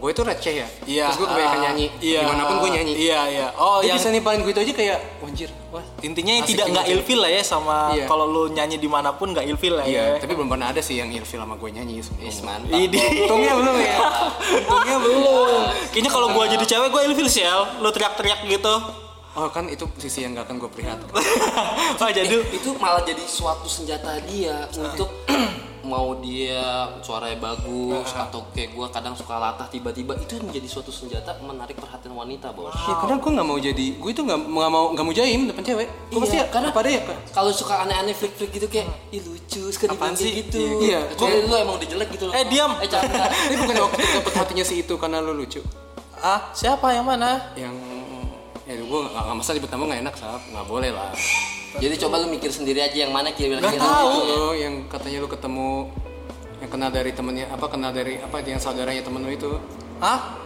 [0.00, 0.68] gue itu receh ya?
[0.88, 1.06] Iya.
[1.12, 1.86] Terus gue kebanyakan ah, nyanyi.
[2.00, 2.20] Iya.
[2.24, 2.92] Di mana pun gue nyanyi.
[2.96, 3.46] Iya iya.
[3.60, 6.86] Oh dia yang bisa nimpalin gue itu aja kayak wanjir wah intinya yang tidak nggak
[6.90, 8.10] ilfil lah ya sama Iya.
[8.10, 10.18] kalau lu nyanyi di mana pun nggak ilfil lah iya ya.
[10.18, 12.74] tapi belum pernah ada sih yang ilfil sama gue nyanyi Is mantap.
[12.74, 12.98] Idi.
[12.98, 13.96] untungnya belum ya.
[14.66, 15.62] Untungnya belum.
[15.94, 17.62] Kayaknya kalau gua jadi cewek gua ilfil sih El.
[17.78, 18.74] lu teriak-teriak gitu
[19.38, 21.10] oh kan itu sisi yang gak akan gue perlihatkan
[22.02, 25.10] oh jadi itu malah jadi suatu senjata dia untuk
[25.90, 31.34] mau dia suaranya bagus atau kayak gua kadang suka latah tiba-tiba itu menjadi suatu senjata
[31.42, 32.70] menarik perhatian wanita bos.
[32.86, 35.62] Ya karena gue gak mau jadi gue itu gak, nggak mau gak mau jaim depan
[35.66, 35.88] cewek.
[36.14, 37.02] Gue pasti ya karena pada ya
[37.34, 40.46] kalau suka aneh-aneh flik-flik gitu kayak ih lucu sekali sih?
[40.46, 40.62] gitu.
[40.84, 41.10] Iya.
[41.10, 42.34] kecuali lu emang udah jelek gitu loh.
[42.38, 42.72] Eh, diam.
[42.78, 43.10] eh jangan.
[43.26, 45.58] Tapi bukan waktu dapet hatinya si itu karena lu lucu.
[46.22, 47.50] Ah siapa yang mana?
[47.58, 47.74] Yang
[48.70, 51.10] ya gue gak, gak masa disebut nama gak enak sahab nggak boleh lah.
[51.78, 54.10] Jadi coba lu mikir sendiri aja yang mana kira-kira Nggak tahu.
[54.10, 55.70] itu lo yang katanya lu ketemu
[56.60, 59.50] yang kenal dari temennya apa kenal dari apa yang saudaranya temen lu itu?
[59.98, 60.38] Ah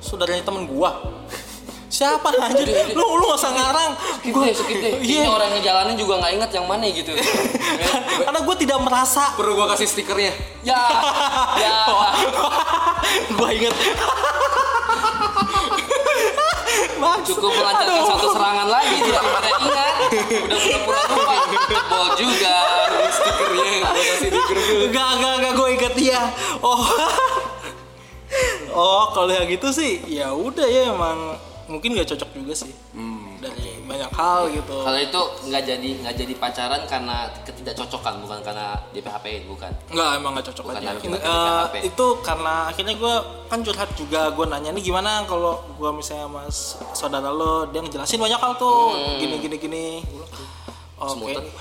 [0.00, 1.00] saudaranya temen gua?
[1.88, 2.66] Siapa anjir?
[2.92, 3.92] Lu lu gak usah ngarang.
[4.18, 4.92] Skip deh, skip deh.
[5.14, 5.30] Iya.
[5.30, 7.14] Orang ngejalanin juga nggak ingat yang mana gitu.
[8.26, 9.30] karena gua tidak merasa.
[9.38, 10.32] Perlu gue kasih stikernya.
[10.66, 10.80] Ya,
[11.64, 11.76] ya.
[13.38, 13.74] gua inget
[16.98, 17.34] Maksud.
[17.36, 19.94] Cukup melancarkan satu serangan lagi tidak pada ingat.
[20.46, 21.36] Udah pura-pura lupa.
[21.90, 22.56] Bol juga.
[23.14, 26.22] stikernya gue kasih di grup Enggak, enggak, enggak, gue inget dia.
[26.62, 26.82] Oh.
[28.74, 31.38] oh, kalau yang gitu sih, ya udah ya emang
[31.70, 32.72] mungkin nggak cocok juga sih.
[33.38, 34.76] Dari banyak hal gitu.
[34.82, 39.70] Kalau itu nggak jadi nggak jadi pacaran karena ketidakcocokan bukan karena di PHP bukan.
[39.94, 40.90] Enggak, emang nggak cocok Bukan aja.
[40.98, 43.14] pakai Eh, itu karena akhirnya gue
[43.46, 44.34] kan curhat juga.
[44.34, 48.98] Gue nanya nih gimana kalau gue misalnya mas saudara lo, dia ngejelasin banyak hal tuh.
[49.22, 49.84] Gini, gini, gini.
[50.02, 50.30] Bilang,
[50.94, 51.10] Oke.
[51.10, 51.44] Semutan.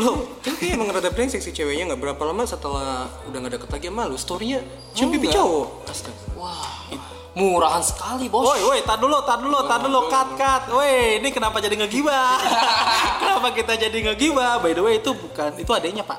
[0.00, 3.86] lu tapi emang rada brengsek si ceweknya nggak berapa lama setelah udah gak deket lagi
[3.92, 4.60] sama lu storynya
[4.96, 5.84] cium pipi cowok
[6.36, 6.88] Wah,
[7.36, 8.48] murahan sekali bos.
[8.48, 10.62] Woi, woi, tar dulu, tar dulu, tar dulu, cut, cut.
[10.72, 12.40] Woi, ini kenapa jadi ngegibah?
[13.20, 14.56] kenapa kita jadi ngegibah?
[14.64, 16.16] By the way, itu bukan, itu adanya pak.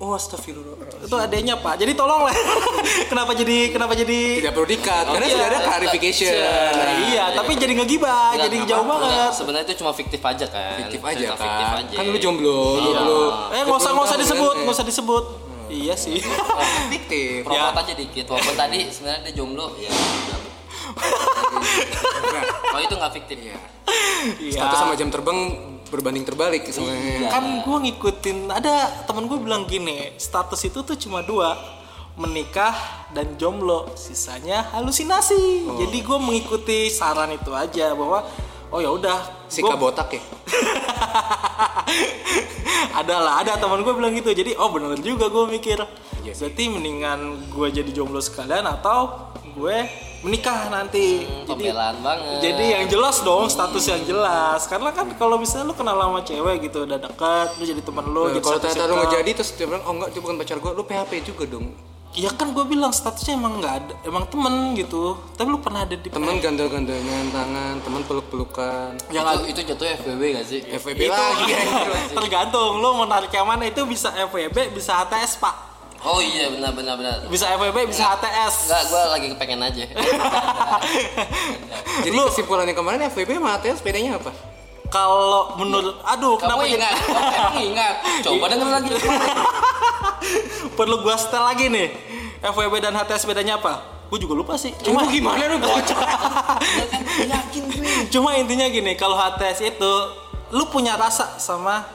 [0.00, 0.80] Oh, astagfirullah.
[1.04, 1.76] Itu adanya Pak.
[1.76, 2.32] Jadi tolong lah.
[3.12, 5.34] kenapa jadi kenapa jadi Tidak perlu dikat karena iya.
[5.36, 6.32] sudah ada clarification.
[6.40, 9.04] Nah, iya, tapi jadi ngegibah, Enggak, jadi enggak jauh apa-apa.
[9.04, 9.32] banget.
[9.36, 10.76] Sebenarnya itu cuma fiktif aja kan.
[10.88, 11.44] Fiktif aja kan.
[11.44, 11.96] Fiktif aja.
[12.00, 13.00] Kan lu jomblo, lu Iya.
[13.04, 13.22] lu.
[13.52, 15.24] Eh, nggak usah nggak usah disebut, kan, nggak usah disebut.
[15.70, 16.18] Iya sih.
[16.90, 17.46] Fiktif.
[17.46, 17.80] Promot Ya.
[17.80, 18.26] aja dikit.
[18.26, 19.90] Walaupun tadi sebenarnya dia jomblo ya.
[22.62, 23.36] Kalau itu nggak fiktif.
[23.40, 23.56] Iya.
[24.36, 24.52] Iya.
[24.52, 25.38] Status sama jam terbang
[25.86, 27.26] berbanding terbalik sebenarnya.
[27.28, 31.58] kan gue ngikutin ada temen gue bilang gini status itu tuh cuma dua
[32.14, 32.70] menikah
[33.10, 35.82] dan jomblo sisanya halusinasi Oh.
[35.82, 38.22] jadi gue mengikuti saran itu aja bahwa
[38.70, 40.22] oh ya udah Si gua- kabotak ya.
[42.92, 45.78] ada lah ada teman gue bilang gitu jadi oh beneran juga gue mikir
[46.20, 46.40] Iya sih.
[46.44, 49.76] berarti mendingan gue jadi jomblo sekalian atau gue
[50.20, 52.38] menikah nanti jadi Pembelaan banget.
[52.40, 56.56] jadi yang jelas dong status yang jelas karena kan kalau misalnya lu kenal sama cewek
[56.62, 59.50] gitu udah dekat lu jadi teman lu Nah, jadi kalau ternyata lu nggak jadi terus
[59.50, 61.66] dia bilang oh enggak itu bukan pacar gua, lu PHP juga dong.
[62.10, 65.16] Iya kan gue bilang statusnya emang nggak ada, emang temen gitu.
[65.30, 68.92] Tapi lu pernah ada di Temen gandel-gandelnya tangan, temen peluk-pelukan.
[69.08, 70.60] yang itu, itu jatuhnya FWB gak sih?
[70.60, 71.88] FWB itu lagi anjir.
[72.12, 75.54] tergantung lu mau narik yang mana itu bisa FWB bisa HTS pak
[76.00, 77.14] Oh iya benar benar benar.
[77.28, 79.84] bisa FWB bisa HTS Enggak, gue lagi kepengen aja.
[82.00, 84.32] Jadi Lu- kesimpulannya kemarin FWB sama ATS bedanya apa?
[84.90, 86.94] kalau menurut aduh kenapa Kamu jadi ingat?
[86.98, 87.94] Kamu ingat?
[88.26, 88.90] Coba denger lagi.
[90.78, 91.88] perlu gua setel lagi nih
[92.40, 95.62] FWB dan HTS bedanya apa gue juga lupa sih Cuma cuma gimana lu?
[95.62, 95.86] Ya
[96.90, 98.10] kan, yakin gue.
[98.10, 99.92] cuma intinya gini kalau HTS itu
[100.50, 101.86] lu punya rasa sama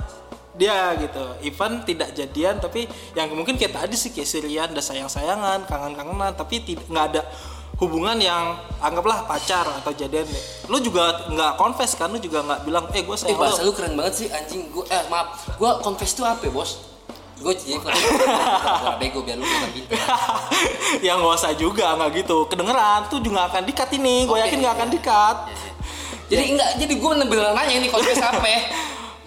[0.55, 5.11] dia gitu even tidak jadian tapi yang mungkin kayak tadi sih kayak Sirian udah sayang
[5.11, 7.21] sayangan kangen kangenan tapi tidak nggak ada
[7.75, 10.23] hubungan yang anggaplah pacar atau jadian
[10.71, 13.71] lu juga nggak confess kan lu juga nggak bilang eh gue Eh sayang bahasa lu
[13.71, 14.71] lu keren banget sih anjing.
[14.71, 16.94] Gue eh maaf, gue confess tuh apa ya, bos?
[17.35, 17.91] Gue jadi gue
[18.97, 19.99] bego biar lu kata pintar.
[20.99, 24.57] ya nggak usah juga nggak gitu kedengeran tuh juga akan dikat ini gue Oke, yakin
[24.59, 24.95] nggak akan iya.
[24.95, 25.37] dikat
[26.25, 28.41] Jadi enggak, jadi gue bener-bener nanya ini confess apa?
[28.41, 28.61] ya?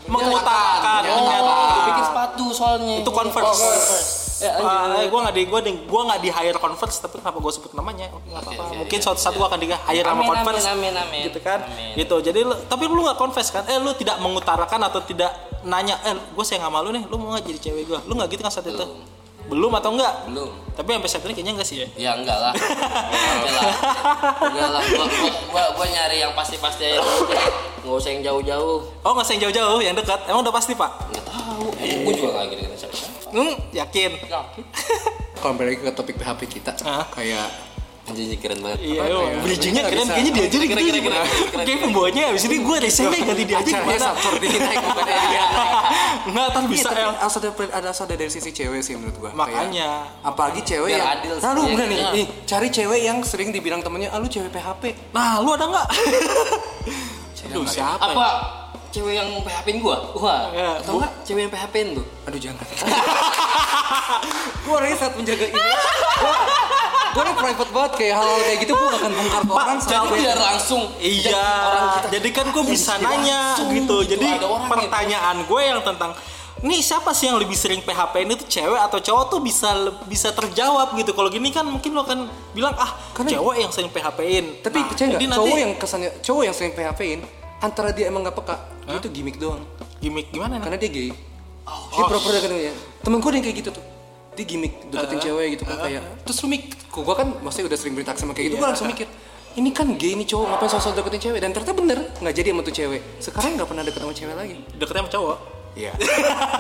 [0.09, 1.69] Mengutarakan, Oh, menyatakan.
[1.71, 2.95] gue bikin sepatu soalnya.
[2.99, 4.11] itu converse Oh, converse.
[4.39, 4.99] Ya, Ah, lanjut.
[4.99, 7.75] eh, gue nggak di gue di gue nggak di hire converse tapi kenapa gue sebut
[7.75, 11.23] namanya nggak apa-apa mungkin suatu saat gue akan di hire sama converse amin, amin, amin.
[11.27, 11.99] gitu kan Amin.
[11.99, 15.99] gitu jadi lu, tapi lu nggak confess kan eh lu tidak mengutarakan atau tidak nanya
[16.03, 18.41] eh gue sayang sama lu nih lu mau nggak jadi cewek gue lu nggak gitu
[18.41, 18.87] kan saat itu
[19.49, 20.51] belum atau enggak Belum.
[20.77, 22.53] tapi sampai saat ini kayaknya enggak sih ya Ya enggak lah.
[22.53, 23.75] Enggak lah.
[24.45, 24.83] Enggak lah.
[24.85, 27.01] Gua, gua, gua, gua nyari yang pasti-pasti aja.
[27.81, 28.79] Enggak usah yang jauh-jauh.
[28.85, 31.65] oh nggak usah yang jauh-jauh yang dekat emang udah pasti pak Enggak tahu.
[32.05, 34.63] Gua juga enggak gitu hmm, yakin Yakin.
[35.39, 37.07] Kalau balik ke topik PHP kita, Hah?
[37.15, 37.69] kayak
[38.09, 38.81] Anjing keren banget.
[38.81, 39.39] Iya, Apa yo, ya?
[39.45, 40.13] bridgingnya keren, bisa.
[40.17, 40.89] kayaknya diajarin Keren, gitu.
[40.89, 44.09] keren, keren, keren, Kayak pembawanya abis ini gue deh ganti dia aja acaranya gimana?
[44.17, 45.45] seperti naik bukannya dia.
[46.25, 47.05] Enggak, kan bisa Iya, ya.
[47.05, 47.49] tapi harus ada
[48.09, 49.31] ada dari sisi cewek sih menurut gua.
[49.37, 49.91] Makanya.
[50.25, 52.11] Apalagi cewek yang adil Nah, lu sih, bener nih, ya.
[52.17, 55.87] nih, cari cewek yang sering dibilang temennya, "Ah, lu cewek PHP." Nah, lu ada nggak?
[57.49, 58.01] Aduh, siapa?
[58.01, 58.09] ya?
[58.09, 58.29] Apa?
[58.89, 59.97] Cewek yang PHP-in gua?
[60.17, 60.49] Wah.
[60.51, 62.05] Ya, Atau enggak cewek yang PHP-in tuh?
[62.25, 62.61] Aduh, jangan.
[64.65, 65.55] gua orangnya saat menjaga ini.
[65.55, 66.35] Gua,
[67.09, 70.09] gua nih private banget kayak hal-hal kayak gitu gua gak akan bongkar ke orang Jadi
[70.19, 73.97] biar langsung Iya, orang kita jadi kan gue bisa nanya langsung gitu.
[74.05, 74.17] gitu.
[74.17, 76.13] Jadi orang pertanyaan gue yang tentang
[76.59, 79.71] Nih siapa sih yang lebih sering PHP ini tuh cewek atau cowok tuh bisa
[80.11, 81.15] bisa terjawab gitu.
[81.15, 84.67] Kalau gini kan mungkin lo akan bilang ah Karena- cewek yang sering PHP-in.
[84.67, 87.21] Tapi Nah, percaya nggak jadi nanti cowok yang kesannya cowok yang sering PHP-in
[87.59, 88.57] antara dia emang gak peka,
[88.87, 89.63] dia tuh gimmick doang.
[89.99, 90.65] gimmick gimana nih?
[90.65, 91.11] Karena dia gay.
[91.11, 92.73] dia pura-pura kan ya.
[93.03, 93.85] Temen gue ada yang kayak gitu tuh.
[94.39, 96.03] Dia gimmick deketin cewek gitu kan kayak.
[96.23, 98.87] Terus lu mik, kok gue kan maksudnya udah sering berinteraksi sama kayak gitu, gue langsung
[98.87, 99.09] mikir.
[99.59, 101.41] Ini kan gay nih cowok, ngapain sosok deketin cewek?
[101.43, 103.01] Dan ternyata bener, nggak jadi sama tuh cewek.
[103.19, 104.57] Sekarang nggak pernah deket sama cewek lagi.
[104.79, 105.39] Deketnya sama cowok.
[105.75, 105.93] Iya.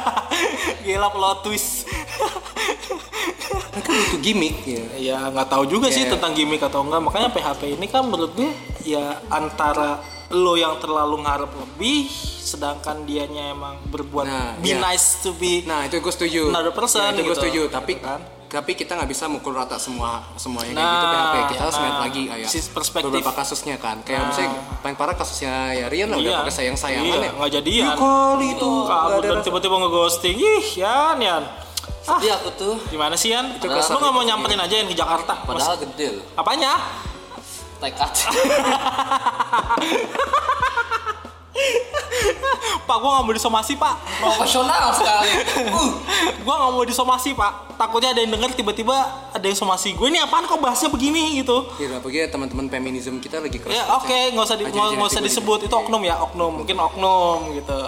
[0.84, 1.86] Gila plot twist.
[3.48, 4.82] Nah, kan itu gimmick ya.
[4.98, 6.18] ya nggak tahu juga sih Iya.
[6.18, 6.98] tentang gimmick atau enggak.
[6.98, 8.50] Makanya PHP ini kan menurut gue
[8.82, 12.04] ya antara lo yang terlalu ngarep lebih
[12.38, 14.78] sedangkan dianya emang berbuat Nah, be iya.
[14.78, 16.48] nice to be Nah itu gue setuju.
[16.48, 17.40] Another person Ya, itu gue gitu.
[17.42, 17.60] setuju.
[17.68, 18.20] Tapi Kan?
[18.46, 21.36] tapi kita nggak bisa mukul rata semua semuanya kayak Nah, gitu PHP.
[21.46, 23.08] Kita harus nah, lihat lagi kayak perspektif.
[23.10, 23.96] beberapa kasusnya kan.
[24.00, 24.28] Kayak Nah.
[24.28, 24.50] misalnya
[24.80, 26.40] paling parah kasusnya ya Rian lah udah Iya.
[26.42, 27.30] pakai sayang sayangan Iya, ya.
[27.34, 27.84] nggak jadian.
[27.86, 28.70] Iya kali itu.
[28.84, 31.44] ada dan tiba-tiba ngeghosting ih Yan Yan
[32.06, 32.74] ah Sedih aku tuh.
[32.88, 36.24] gimana sih Yan Itu lu nggak mau nyamperin aja yang ke Jakarta Padahal gede loh.
[36.34, 36.72] apanya
[37.78, 38.12] Tekad.
[42.88, 45.28] pak gua nggak mau disomasi pak Profesional sekali.
[45.68, 45.92] Uh.
[46.40, 48.96] gua nggak mau disomasi pak takutnya ada yang denger tiba-tiba
[49.30, 53.38] ada yang somasi gue ini apaan kok bahasnya begini gitu Iya, apalagi teman-teman feminisme kita
[53.38, 53.70] lagi keras.
[53.70, 57.52] ya oke nggak usah di, Aja, nggak usah disebut itu oknum ya oknum mungkin oknum
[57.54, 57.80] gitu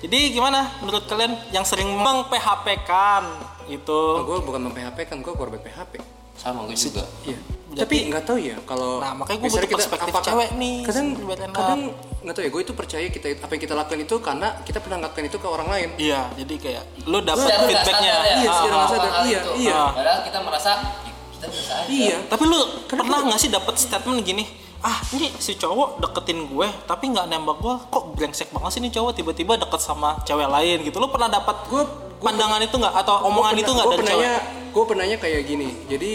[0.00, 3.28] Jadi gimana menurut kalian yang sering meng PHP kan
[3.68, 4.00] itu?
[4.24, 6.00] gue bukan mem-PHP kan gue korban PHP
[6.34, 7.36] sama gue juga Iya.
[7.70, 11.06] Tapi nggak tahu ya kalau Nah, makanya gua misalnya butuh perspektif cewek nih, Kadang
[11.50, 11.80] kadang
[12.20, 14.96] nggak tahu ya gue itu percaya kita apa yang kita lakukan itu karena kita pernah
[15.00, 15.88] ngelakuin itu ke orang lain.
[15.96, 18.10] Iya, jadi kayak lu dapat Secara nggak feedbacknya.
[18.10, 19.10] ya, Iya, secara nggak hal-hal sadar.
[19.22, 19.50] Iya, itu.
[19.56, 19.80] iya.
[19.88, 20.70] padahal kita merasa
[21.06, 22.16] "Ih, kita aja Iya.
[22.26, 24.44] Tapi lu pernah nggak sih dapat statement gini?
[24.80, 27.74] Ah, ini si cowok deketin gue, tapi nggak nembak gue.
[27.86, 30.96] Kok brengsek banget sih nih cowok tiba-tiba deket sama cewek lain gitu.
[30.96, 31.84] Lu pernah dapat Gue
[32.18, 34.72] pandangan itu nggak atau omongan itu nggak gue dari pernahnya cewek?
[34.72, 35.68] gue pernahnya kayak gini.
[35.86, 36.12] Jadi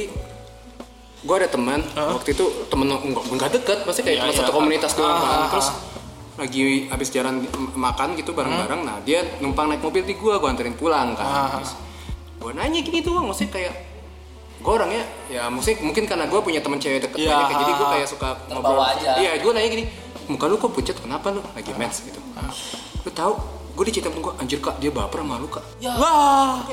[1.26, 4.38] gue ada teman waktu itu temen nggak deket, pasti kayak cuma iya.
[4.38, 5.30] satu komunitas doang Ah, kan.
[5.34, 5.68] ah, Terus
[6.36, 7.36] lagi habis jalan
[7.74, 11.26] makan gitu bareng-bareng, nah dia numpang naik mobil di gue, gue anterin pulang kan.
[11.26, 11.50] Ah, ah.
[11.58, 11.74] Terus
[12.38, 13.74] gue nanya gini doang, maksudnya kayak
[14.56, 17.86] gue orangnya ya maksudnya mungkin karena gue punya teman cewek deket banyak ya, jadi gue
[17.86, 19.10] ah, kayak suka Terbawa aja.
[19.18, 19.84] iya gue nanya gini
[20.26, 20.98] muka lu kok pucat?
[20.98, 22.02] Kenapa lu lagi mens?
[22.02, 22.18] Gitu.
[23.02, 23.34] Lu tahu
[23.76, 25.62] gue diceritain gue anjir kak dia baper sama lu kak.
[25.86, 26.66] Wah,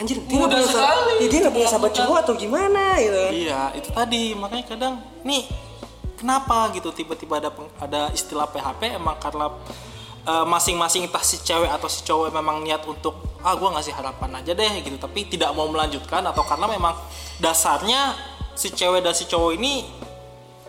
[0.00, 1.12] anjir dia nggak punya sekali.
[1.20, 3.22] ya, dia nggak punya sahabat cowok atau gimana gitu.
[3.46, 4.24] Iya itu tadi.
[4.36, 4.94] Makanya kadang
[5.26, 5.42] nih
[6.16, 9.50] kenapa gitu tiba-tiba ada peng- ada istilah PHP emang karena
[10.22, 14.30] eh, masing-masing entah si cewek atau si cowok memang niat untuk ah gue ngasih harapan
[14.38, 14.96] aja deh gitu.
[14.96, 16.94] Tapi tidak mau melanjutkan atau karena memang
[17.42, 18.14] dasarnya
[18.54, 19.86] si cewek dan si cowok ini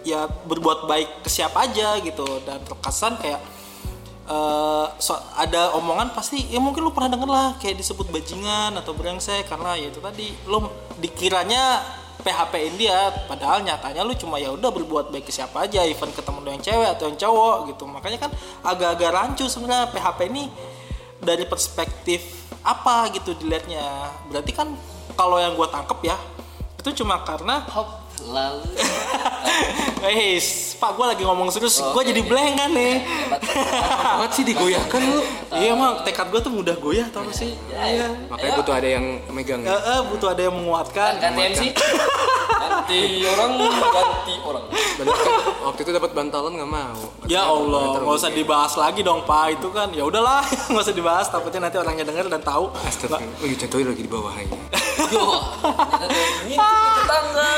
[0.04, 2.26] ya berbuat baik ke siapa aja gitu.
[2.44, 3.40] Dan terkesan kayak
[4.30, 8.96] eh, so- ada omongan pasti ya mungkin lu pernah denger lah kayak disebut bajingan atau
[8.96, 10.64] brengsek karena ya itu tadi lu
[11.00, 11.84] dikiranya
[12.24, 16.24] PHP-in dia padahal nyatanya lu cuma ya udah berbuat baik ke siapa aja even ke
[16.24, 17.84] temen lu yang cewek atau yang cowok gitu.
[17.84, 18.32] Makanya kan
[18.64, 20.48] agak-agak rancu sebenarnya PHP ini
[21.20, 23.84] dari perspektif apa gitu dilihatnya.
[24.32, 24.72] Berarti kan
[25.20, 26.16] kalau yang gue tangkep ya
[26.80, 28.72] itu cuma karena hop lalu.
[30.04, 30.36] Eh,
[30.84, 32.04] Pak, gue lagi ngomong serius, gue Oke.
[32.04, 32.96] jadi blank kan nih.
[34.20, 37.56] banget sih digoyahkan lu Iya emang tekad gue tuh mudah goyah tau sih?
[37.70, 38.12] Iya.
[38.28, 39.80] makanya butuh ada yang megang Eh, ya.
[39.80, 41.12] eh, butuh ada yang menguatkan.
[41.18, 41.62] ganti MC
[42.54, 44.64] ganti orang ganti orang
[45.64, 49.56] waktu itu dapat bantalan nggak mau Ya Allah, nggak usah dibahas lagi dong Pak.
[49.56, 51.32] Itu kan ya udahlah, nggak usah dibahas.
[51.32, 52.68] Takutnya nanti orangnya denger dan tahu.
[52.76, 54.58] Astagfirullah, lagi contohnya lagi di bawah aja.
[55.16, 55.26] yo
[56.44, 57.54] ini tetangga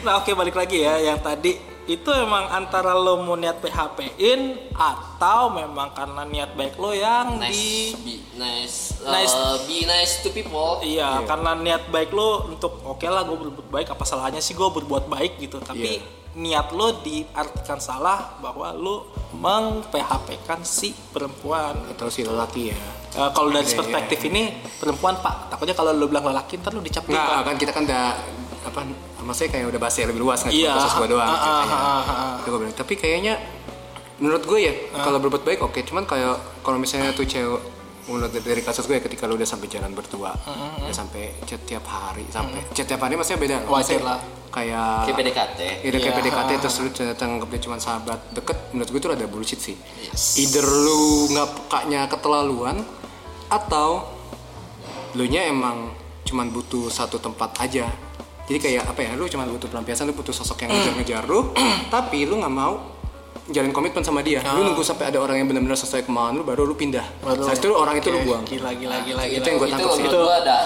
[0.00, 1.58] Nah oke balik lagi ya, yang tadi
[1.88, 7.48] itu emang antara lo mau niat PHP-in atau memang karena niat baik lo yang nice
[7.48, 7.66] di
[7.98, 9.32] be nice Nice.
[9.32, 13.68] uh, be nice to people Iya, karena niat baik lo untuk oke lah gue berbuat
[13.68, 15.58] baik, apa salahnya sih gue berbuat baik gitu.
[15.58, 15.96] Tapi
[16.36, 18.96] niat lo diartikan salah bahwa lo
[19.32, 21.72] meng PHP kan si perempuan.
[21.88, 22.78] Atau si lelaki ya.
[23.16, 26.84] Eh, kalau dari Iya, perspektif ini perempuan pak, takutnya kalau lo bilang lelaki ntar lo
[26.84, 27.46] dicap Nggak, juga.
[27.48, 28.06] kan kita kan udah
[28.60, 28.80] apa
[29.28, 30.66] maksudnya kayak udah bahas yang lebih luas nggak Iya.
[30.66, 32.34] cuma kasus gua doang Ah, gitu, ah, ah, ah, ah.
[32.42, 32.72] Gua bilang.
[32.72, 33.34] tapi kayaknya
[34.16, 37.60] menurut gue ya kalau berbuat baik oke cuman kayak kalau misalnya tuh cewek
[38.04, 40.32] menurut dari kasus gue ya, ketika lu udah sampai jalan berdua
[40.80, 44.20] udah sampai chat tiap hari sampai chat tiap hari maksudnya beda Wajar Maksudnya lah.
[44.48, 46.18] kayak kayak PDKT Ya udah kayak Iya.
[46.24, 49.76] PDKT terus lu ternyata nganggep dia cuma sahabat deket menurut gue itu ada bullshit sih
[50.36, 52.76] either lu nggak pekanya keterlaluan
[53.46, 54.08] atau
[55.12, 55.92] lu nya emang
[56.24, 57.86] cuman butuh satu tempat aja
[58.48, 61.52] jadi kayak apa ya lu cuma butuh pelampiasan lu butuh sosok yang ngejar-ngejar lu
[61.94, 62.98] tapi lu nggak mau
[63.48, 64.44] jalin komitmen sama dia.
[64.44, 67.04] Lu nunggu sampai ada orang yang benar-benar sesuai kemauan lu baru lu pindah.
[67.40, 68.44] Saat itu orang itu lu buang.
[68.44, 69.48] Gila gila gila itu gila.
[69.48, 70.58] yang gue itu tangkap sih gua ada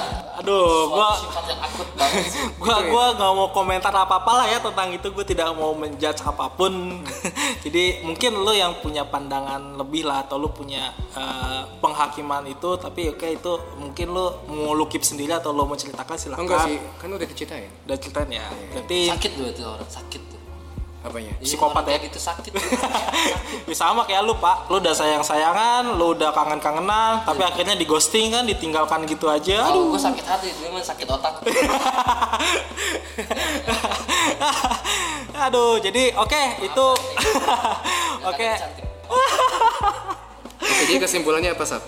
[0.43, 2.43] Aduh, gua sifat yang akut banget sih.
[2.63, 6.27] gua gua nggak mau komentar apa apa lah ya tentang itu gue tidak mau menjudge
[6.27, 6.99] apa pun.
[7.65, 13.15] Jadi mungkin lo yang punya pandangan lebih lah atau lo punya eh, penghakiman itu tapi
[13.15, 16.43] oke itu mungkin lo mau lu keep sendiri atau lo mau ceritakan silahkan.
[16.43, 17.71] Enggak sih kan udah diceritain.
[17.87, 18.47] Udah ceritain ya.
[18.75, 20.42] Berarti sakit tuh itu orang sakit tuh
[21.03, 21.35] apanya?
[21.43, 22.07] Iya, Psikopat orang ya?
[22.07, 22.53] gitu sakit.
[23.67, 24.71] Ya sama kayak lu pak.
[24.71, 29.27] Lu udah sayang sayangan lu udah kangen kangenan tapi akhirnya di ghosting kan ditinggalkan gitu
[29.27, 29.67] aja.
[29.69, 31.43] Aduh, gue sakit hati, gue emang sakit otak.
[35.43, 36.89] aduh jadi oke itu.
[38.23, 38.55] Oke.
[38.55, 38.87] Cantik.
[40.63, 41.83] jadi kesimpulannya apa sab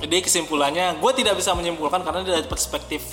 [0.00, 3.04] Jadi kesimpulannya, gue tidak bisa menyimpulkan karena dari perspektif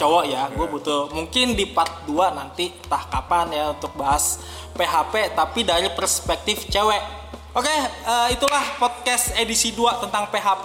[0.00, 4.40] cowok ya, gue butuh mungkin di part 2 nanti entah kapan ya untuk bahas
[4.72, 7.20] PHP tapi dari perspektif cewek.
[7.52, 10.64] Oke, eh, itulah podcast edisi 2 tentang PHP.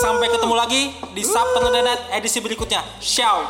[0.00, 2.80] Sampai ketemu lagi di Subternet edisi berikutnya.
[3.00, 3.44] Ciao.